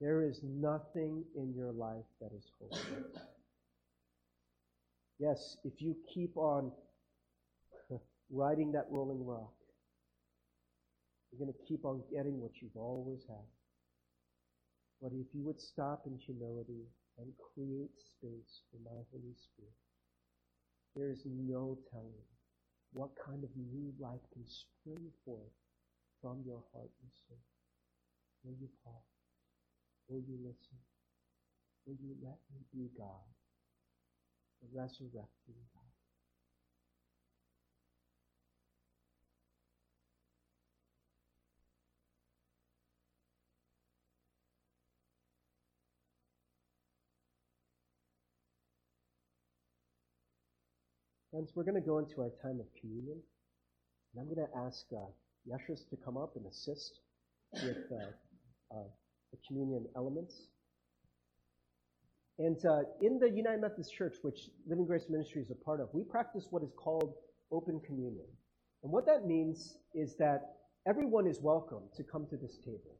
There 0.00 0.22
is 0.22 0.40
nothing 0.42 1.24
in 1.36 1.54
your 1.54 1.72
life 1.72 2.04
that 2.20 2.32
is 2.36 2.50
hopeless. 2.58 3.22
Yes, 5.18 5.56
if 5.64 5.80
you 5.80 5.94
keep 6.12 6.36
on 6.36 6.72
riding 8.30 8.72
that 8.72 8.86
rolling 8.90 9.24
rock, 9.24 9.52
you're 11.32 11.40
going 11.40 11.52
to 11.52 11.66
keep 11.66 11.84
on 11.84 12.02
getting 12.12 12.40
what 12.40 12.60
you've 12.60 12.76
always 12.76 13.24
had. 13.26 13.48
But 15.00 15.12
if 15.16 15.26
you 15.34 15.42
would 15.42 15.60
stop 15.60 16.04
in 16.06 16.18
humility 16.18 16.84
and 17.18 17.32
create 17.54 17.96
space 17.98 18.62
for 18.70 18.78
my 18.84 19.00
Holy 19.10 19.34
Spirit, 19.34 19.80
there 20.94 21.10
is 21.10 21.24
no 21.24 21.78
telling 21.90 22.22
what 22.92 23.10
kind 23.26 23.42
of 23.42 23.50
new 23.56 23.92
life 23.98 24.20
can 24.32 24.44
spring 24.46 25.08
forth 25.24 25.56
from 26.20 26.44
your 26.46 26.62
heart 26.72 26.92
and 27.02 27.10
soul. 27.26 27.40
Will 28.44 28.56
you 28.60 28.68
pause? 28.84 29.16
Will 30.08 30.22
you 30.28 30.36
listen? 30.44 30.78
Will 31.86 31.96
you 31.98 32.14
let 32.22 32.38
me 32.52 32.60
be 32.72 32.90
God, 32.98 33.26
the 34.62 34.68
resurrecting 34.78 35.58
God? 35.74 35.81
Friends, 51.32 51.50
we're 51.54 51.64
going 51.64 51.80
to 51.80 51.88
go 51.88 51.98
into 51.98 52.20
our 52.20 52.30
time 52.42 52.60
of 52.60 52.66
communion. 52.78 53.16
And 54.12 54.20
I'm 54.20 54.26
going 54.26 54.46
to 54.46 54.58
ask 54.66 54.84
uh, 54.92 55.06
to 55.48 55.96
come 56.04 56.18
up 56.18 56.36
and 56.36 56.44
assist 56.44 57.00
with 57.54 57.90
uh, 57.90 58.76
uh, 58.76 58.84
the 59.30 59.38
communion 59.48 59.86
elements. 59.96 60.34
And 62.38 62.58
uh, 62.66 62.80
in 63.00 63.18
the 63.18 63.30
United 63.30 63.62
Methodist 63.62 63.94
Church, 63.94 64.16
which 64.20 64.50
Living 64.68 64.84
Grace 64.84 65.06
Ministry 65.08 65.40
is 65.40 65.50
a 65.50 65.54
part 65.54 65.80
of, 65.80 65.88
we 65.94 66.04
practice 66.04 66.48
what 66.50 66.62
is 66.62 66.72
called 66.76 67.14
open 67.50 67.80
communion. 67.86 68.26
And 68.82 68.92
what 68.92 69.06
that 69.06 69.24
means 69.24 69.78
is 69.94 70.16
that 70.18 70.56
everyone 70.86 71.26
is 71.26 71.40
welcome 71.40 71.84
to 71.96 72.02
come 72.02 72.26
to 72.28 72.36
this 72.36 72.58
table. 72.58 72.98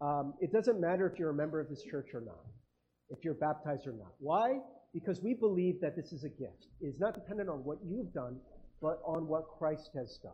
Um, 0.00 0.32
it 0.40 0.50
doesn't 0.50 0.80
matter 0.80 1.06
if 1.06 1.18
you're 1.18 1.28
a 1.28 1.34
member 1.34 1.60
of 1.60 1.68
this 1.68 1.82
church 1.82 2.08
or 2.14 2.22
not, 2.22 2.46
if 3.10 3.22
you're 3.22 3.34
baptized 3.34 3.86
or 3.86 3.92
not. 3.92 4.14
Why? 4.18 4.60
Because 4.94 5.20
we 5.20 5.34
believe 5.34 5.80
that 5.80 5.96
this 5.96 6.12
is 6.12 6.22
a 6.22 6.28
gift. 6.28 6.68
It 6.80 6.86
is 6.86 7.00
not 7.00 7.14
dependent 7.14 7.50
on 7.50 7.64
what 7.64 7.78
you've 7.84 8.12
done, 8.14 8.36
but 8.80 9.02
on 9.04 9.26
what 9.26 9.48
Christ 9.58 9.90
has 9.94 10.18
done. 10.22 10.32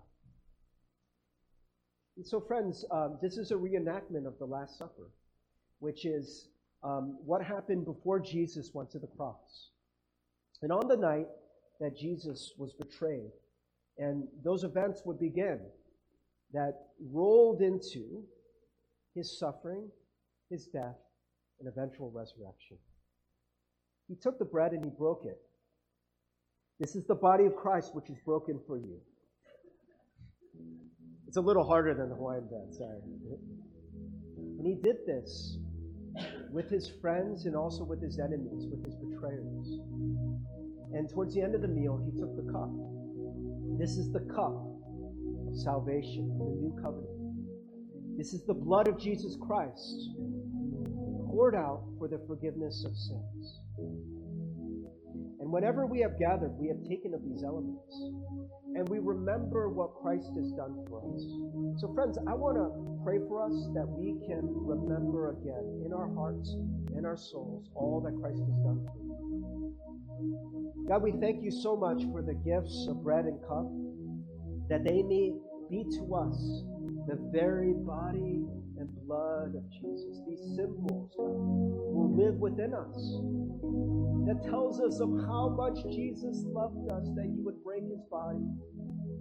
And 2.17 2.27
so, 2.27 2.41
friends, 2.41 2.85
um, 2.91 3.19
this 3.23 3.39
is 3.39 3.51
a 3.51 3.55
reenactment 3.55 4.27
of 4.27 4.39
the 4.39 4.45
Last 4.45 4.77
Supper, 4.77 5.11
which 5.79 6.05
is 6.05 6.49
um, 6.83 7.19
what 7.25 7.43
happened 7.43 7.87
before 7.87 8.21
Jesus 8.21 8.71
went 8.75 8.91
to 8.91 8.99
the 8.99 9.07
cross. 9.07 9.71
And 10.61 10.71
on 10.71 10.89
the 10.89 10.97
night 10.97 11.29
that 11.81 11.97
Jesus 11.97 12.53
was 12.59 12.75
betrayed, 12.75 13.31
and 13.97 14.29
those 14.45 14.65
events 14.65 15.03
would 15.07 15.19
begin 15.19 15.61
that 16.53 16.75
rolled 17.11 17.63
into 17.63 18.25
his 19.15 19.39
suffering, 19.39 19.89
his 20.51 20.67
death, 20.67 20.99
and 21.61 21.69
eventual 21.69 22.11
resurrection. 22.11 22.77
He 24.11 24.17
took 24.17 24.41
the 24.41 24.45
bread 24.45 24.73
and 24.73 24.85
he 24.85 24.91
broke 24.91 25.25
it. 25.25 25.41
This 26.81 26.97
is 26.97 27.07
the 27.07 27.15
body 27.15 27.47
of 27.47 27.55
Christ 27.55 27.95
which 27.95 28.11
is 28.11 28.19
broken 28.27 28.59
for 28.67 28.77
you. 28.77 28.97
It's 31.29 31.37
a 31.37 31.41
little 31.41 31.65
harder 31.65 31.95
than 31.95 32.09
the 32.09 32.17
Hawaiian 32.17 32.49
dance, 32.51 32.79
sorry. 32.79 32.99
And 34.59 34.67
he 34.67 34.75
did 34.83 34.97
this 35.07 35.59
with 36.51 36.69
his 36.69 36.91
friends 37.01 37.47
and 37.47 37.55
also 37.55 37.85
with 37.85 38.03
his 38.03 38.19
enemies, 38.19 38.67
with 38.69 38.85
his 38.85 38.97
betrayers. 38.97 39.79
And 40.93 41.09
towards 41.09 41.33
the 41.37 41.43
end 41.43 41.55
of 41.55 41.63
the 41.63 41.69
meal, 41.69 42.03
he 42.05 42.11
took 42.19 42.35
the 42.35 42.51
cup. 42.51 42.73
This 43.79 43.91
is 43.91 44.11
the 44.11 44.27
cup 44.35 44.59
of 45.47 45.55
salvation, 45.55 46.37
the 46.37 46.47
new 46.47 46.77
covenant. 46.83 48.19
This 48.19 48.35
is 48.35 48.45
the 48.45 48.55
blood 48.55 48.89
of 48.89 48.99
Jesus 48.99 49.37
Christ 49.41 50.11
poured 51.31 51.55
out 51.55 51.85
for 51.97 52.09
the 52.09 52.19
forgiveness 52.27 52.85
of 52.85 52.97
sins. 52.97 53.61
And 55.41 55.51
whenever 55.51 55.87
we 55.87 56.01
have 56.01 56.19
gathered, 56.19 56.53
we 56.59 56.69
have 56.69 56.83
taken 56.89 57.15
of 57.15 57.25
these 57.25 57.43
elements. 57.43 57.81
And 58.77 58.89
we 58.89 58.99
remember 58.99 59.69
what 59.69 59.95
Christ 60.01 60.31
has 60.37 60.53
done 60.53 60.85
for 60.89 61.01
us. 61.01 61.23
So, 61.81 61.93
friends, 61.95 62.19
I 62.29 62.35
want 62.35 62.57
to 62.61 62.69
pray 63.03 63.19
for 63.27 63.43
us 63.43 63.57
that 63.75 63.89
we 63.89 64.15
can 64.29 64.43
remember 64.45 65.31
again 65.31 65.83
in 65.85 65.93
our 65.93 66.13
hearts, 66.15 66.55
in 66.97 67.05
our 67.05 67.17
souls, 67.17 67.69
all 67.75 68.01
that 68.05 68.15
Christ 68.21 68.39
has 68.39 68.59
done 68.63 68.87
for 68.87 68.95
us. 68.95 69.11
God, 70.89 71.03
we 71.03 71.13
thank 71.21 71.43
you 71.43 71.51
so 71.51 71.75
much 71.75 72.05
for 72.13 72.23
the 72.23 72.35
gifts 72.35 72.87
of 72.89 73.03
bread 73.03 73.25
and 73.25 73.41
cup, 73.49 73.67
that 74.69 74.85
they 74.85 75.03
may 75.03 75.33
be 75.71 75.85
to 75.97 76.15
us 76.15 76.37
the 77.09 77.19
very 77.33 77.73
body 77.73 78.45
and 78.81 78.89
blood 79.07 79.55
of 79.55 79.65
Jesus. 79.71 80.21
These 80.27 80.57
symbols, 80.57 81.13
God, 81.17 81.29
will 81.29 82.17
live 82.17 82.35
within 82.41 82.73
us. 82.73 82.97
That 84.27 84.43
tells 84.49 84.81
us 84.81 85.01
of 85.01 85.11
how 85.29 85.49
much 85.53 85.85
Jesus 85.93 86.45
loved 86.49 86.91
us, 86.91 87.09
that 87.17 87.29
he 87.29 87.41
would 87.45 87.63
break 87.63 87.85
his 87.85 88.01
body, 88.11 88.49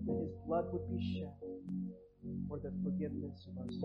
that 0.08 0.16
his 0.16 0.32
blood 0.48 0.66
would 0.72 0.88
be 0.90 1.00
shed 1.14 1.34
for 2.48 2.60
the 2.60 2.72
forgiveness 2.84 3.48
of 3.48 3.68
sins. 3.70 3.84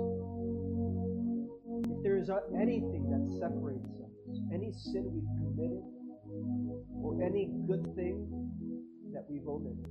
If 1.90 2.02
there 2.02 2.18
is 2.18 2.30
anything 2.54 3.10
that 3.10 3.24
separates 3.40 3.90
us, 3.98 4.38
any 4.52 4.72
sin 4.72 5.10
we've 5.10 5.34
committed, 5.42 5.82
or 7.02 7.22
any 7.22 7.50
good 7.66 7.84
thing 7.94 8.26
that 9.12 9.24
we've 9.28 9.46
omitted, 9.46 9.86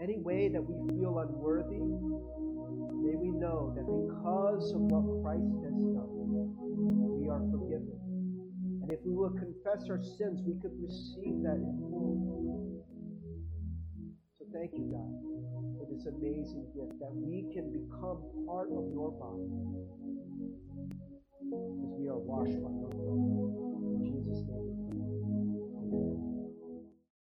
any 0.00 0.18
way 0.18 0.48
that 0.48 0.62
we 0.62 0.78
feel 0.94 1.18
unworthy, 1.18 1.82
may 3.02 3.18
we 3.18 3.30
know 3.34 3.74
that 3.74 3.82
because 3.82 4.70
of 4.70 4.80
what 4.86 5.02
Christ 5.22 5.50
has 5.66 5.74
done, 5.74 6.10
we 7.18 7.26
are 7.28 7.42
forgiven. 7.50 7.98
And 8.82 8.92
if 8.92 9.00
we 9.04 9.12
will 9.12 9.34
confess 9.34 9.90
our 9.90 9.98
sins, 9.98 10.40
we 10.46 10.54
could 10.62 10.74
receive 10.78 11.42
that 11.42 11.58
in 11.58 11.74
full. 11.82 12.86
So 14.38 14.46
thank 14.54 14.70
you, 14.78 14.86
God, 14.86 15.10
for 15.76 15.84
this 15.90 16.06
amazing 16.06 16.70
gift 16.78 16.94
that 17.02 17.10
we 17.10 17.50
can 17.50 17.74
become 17.74 18.22
part 18.46 18.70
of 18.70 18.86
your 18.94 19.10
body 19.18 19.50
because 21.42 21.74
we 21.98 22.06
are 22.06 22.22
washed 22.22 22.54
by 22.62 22.70
your 22.70 22.94